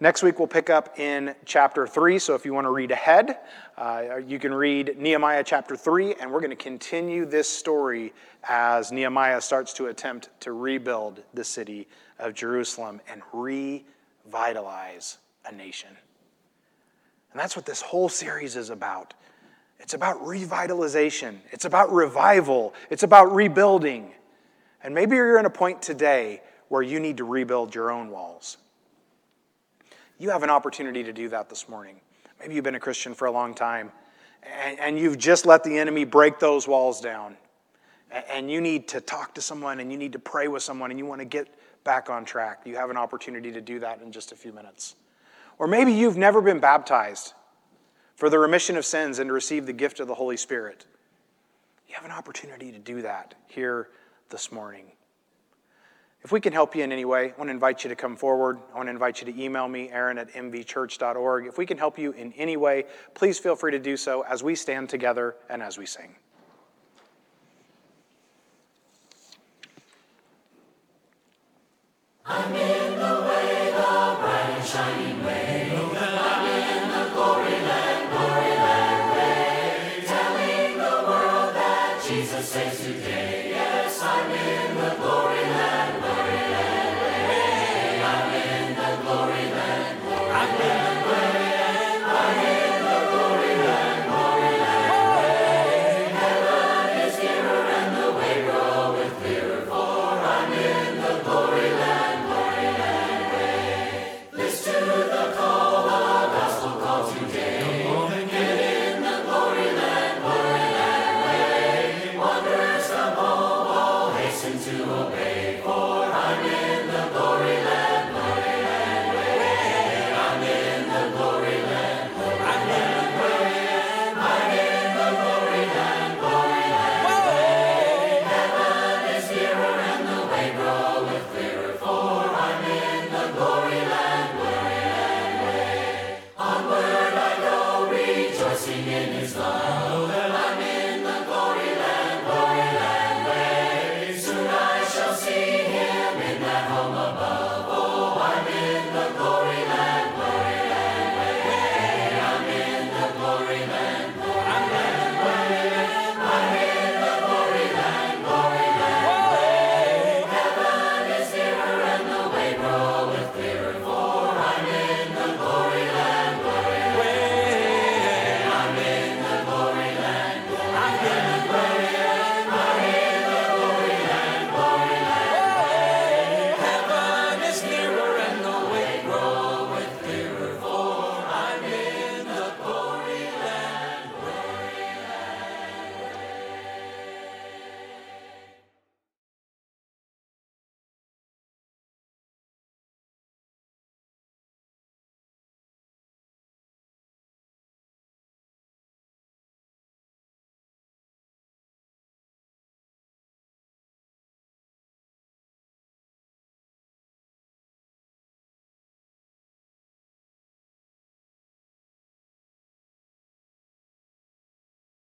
Next 0.00 0.22
week, 0.22 0.38
we'll 0.38 0.46
pick 0.46 0.70
up 0.70 0.96
in 1.00 1.34
chapter 1.44 1.84
3. 1.84 2.20
So 2.20 2.36
if 2.36 2.44
you 2.44 2.54
want 2.54 2.66
to 2.66 2.70
read 2.70 2.92
ahead, 2.92 3.38
uh, 3.76 4.20
you 4.24 4.38
can 4.38 4.54
read 4.54 4.96
Nehemiah 4.96 5.42
chapter 5.42 5.76
3, 5.76 6.14
and 6.20 6.30
we're 6.30 6.38
going 6.38 6.50
to 6.50 6.56
continue 6.56 7.24
this 7.24 7.48
story 7.48 8.12
as 8.48 8.92
Nehemiah 8.92 9.40
starts 9.40 9.72
to 9.72 9.86
attempt 9.86 10.28
to 10.40 10.52
rebuild 10.52 11.24
the 11.34 11.42
city 11.42 11.88
of 12.20 12.32
Jerusalem 12.32 13.00
and 13.10 13.22
revitalize 13.32 15.18
a 15.46 15.52
nation. 15.52 15.90
And 17.32 17.40
that's 17.40 17.56
what 17.56 17.66
this 17.66 17.80
whole 17.80 18.08
series 18.08 18.54
is 18.54 18.70
about. 18.70 19.14
It's 19.80 19.94
about 19.94 20.22
revitalization, 20.22 21.38
it's 21.50 21.64
about 21.64 21.92
revival, 21.92 22.72
it's 22.88 23.02
about 23.02 23.34
rebuilding. 23.34 24.12
And 24.84 24.94
maybe 24.94 25.16
you're 25.16 25.40
in 25.40 25.46
a 25.46 25.50
point 25.50 25.82
today 25.82 26.40
where 26.68 26.82
you 26.82 27.00
need 27.00 27.16
to 27.16 27.24
rebuild 27.24 27.74
your 27.74 27.90
own 27.90 28.10
walls. 28.10 28.58
You 30.18 30.30
have 30.30 30.42
an 30.42 30.50
opportunity 30.50 31.04
to 31.04 31.12
do 31.12 31.28
that 31.28 31.48
this 31.48 31.68
morning. 31.68 32.00
Maybe 32.40 32.54
you've 32.54 32.64
been 32.64 32.74
a 32.74 32.80
Christian 32.80 33.14
for 33.14 33.26
a 33.26 33.30
long 33.30 33.54
time 33.54 33.92
and, 34.42 34.78
and 34.80 34.98
you've 34.98 35.18
just 35.18 35.46
let 35.46 35.64
the 35.64 35.78
enemy 35.78 36.04
break 36.04 36.38
those 36.38 36.66
walls 36.66 37.00
down. 37.00 37.36
And 38.30 38.50
you 38.50 38.60
need 38.60 38.88
to 38.88 39.00
talk 39.00 39.34
to 39.34 39.40
someone 39.40 39.80
and 39.80 39.92
you 39.92 39.98
need 39.98 40.12
to 40.12 40.18
pray 40.18 40.48
with 40.48 40.62
someone 40.62 40.90
and 40.90 40.98
you 40.98 41.06
want 41.06 41.20
to 41.20 41.26
get 41.26 41.48
back 41.84 42.10
on 42.10 42.24
track. 42.24 42.62
You 42.64 42.76
have 42.76 42.90
an 42.90 42.96
opportunity 42.96 43.52
to 43.52 43.60
do 43.60 43.78
that 43.80 44.00
in 44.02 44.12
just 44.12 44.32
a 44.32 44.36
few 44.36 44.52
minutes. 44.52 44.96
Or 45.58 45.66
maybe 45.66 45.92
you've 45.92 46.16
never 46.16 46.40
been 46.40 46.58
baptized 46.58 47.34
for 48.16 48.30
the 48.30 48.38
remission 48.38 48.76
of 48.76 48.84
sins 48.84 49.18
and 49.18 49.28
to 49.28 49.32
receive 49.32 49.66
the 49.66 49.72
gift 49.72 50.00
of 50.00 50.08
the 50.08 50.14
Holy 50.14 50.36
Spirit. 50.36 50.86
You 51.88 51.94
have 51.94 52.04
an 52.04 52.10
opportunity 52.10 52.72
to 52.72 52.78
do 52.78 53.02
that 53.02 53.34
here 53.46 53.88
this 54.30 54.50
morning. 54.50 54.86
If 56.22 56.32
we 56.32 56.40
can 56.40 56.52
help 56.52 56.74
you 56.74 56.82
in 56.82 56.90
any 56.90 57.04
way, 57.04 57.32
I 57.32 57.38
want 57.38 57.48
to 57.48 57.52
invite 57.52 57.84
you 57.84 57.90
to 57.90 57.96
come 57.96 58.16
forward. 58.16 58.58
I 58.72 58.76
want 58.76 58.88
to 58.88 58.90
invite 58.90 59.20
you 59.20 59.32
to 59.32 59.42
email 59.42 59.68
me, 59.68 59.88
aaron 59.90 60.18
at 60.18 60.32
mvchurch.org. 60.32 61.46
If 61.46 61.58
we 61.58 61.64
can 61.64 61.78
help 61.78 61.98
you 61.98 62.10
in 62.12 62.32
any 62.32 62.56
way, 62.56 62.84
please 63.14 63.38
feel 63.38 63.54
free 63.54 63.72
to 63.72 63.78
do 63.78 63.96
so 63.96 64.22
as 64.22 64.42
we 64.42 64.54
stand 64.54 64.88
together 64.88 65.36
and 65.48 65.62
as 65.62 65.78
we 65.78 65.86
sing. 65.86 66.16
I'm 72.26 72.77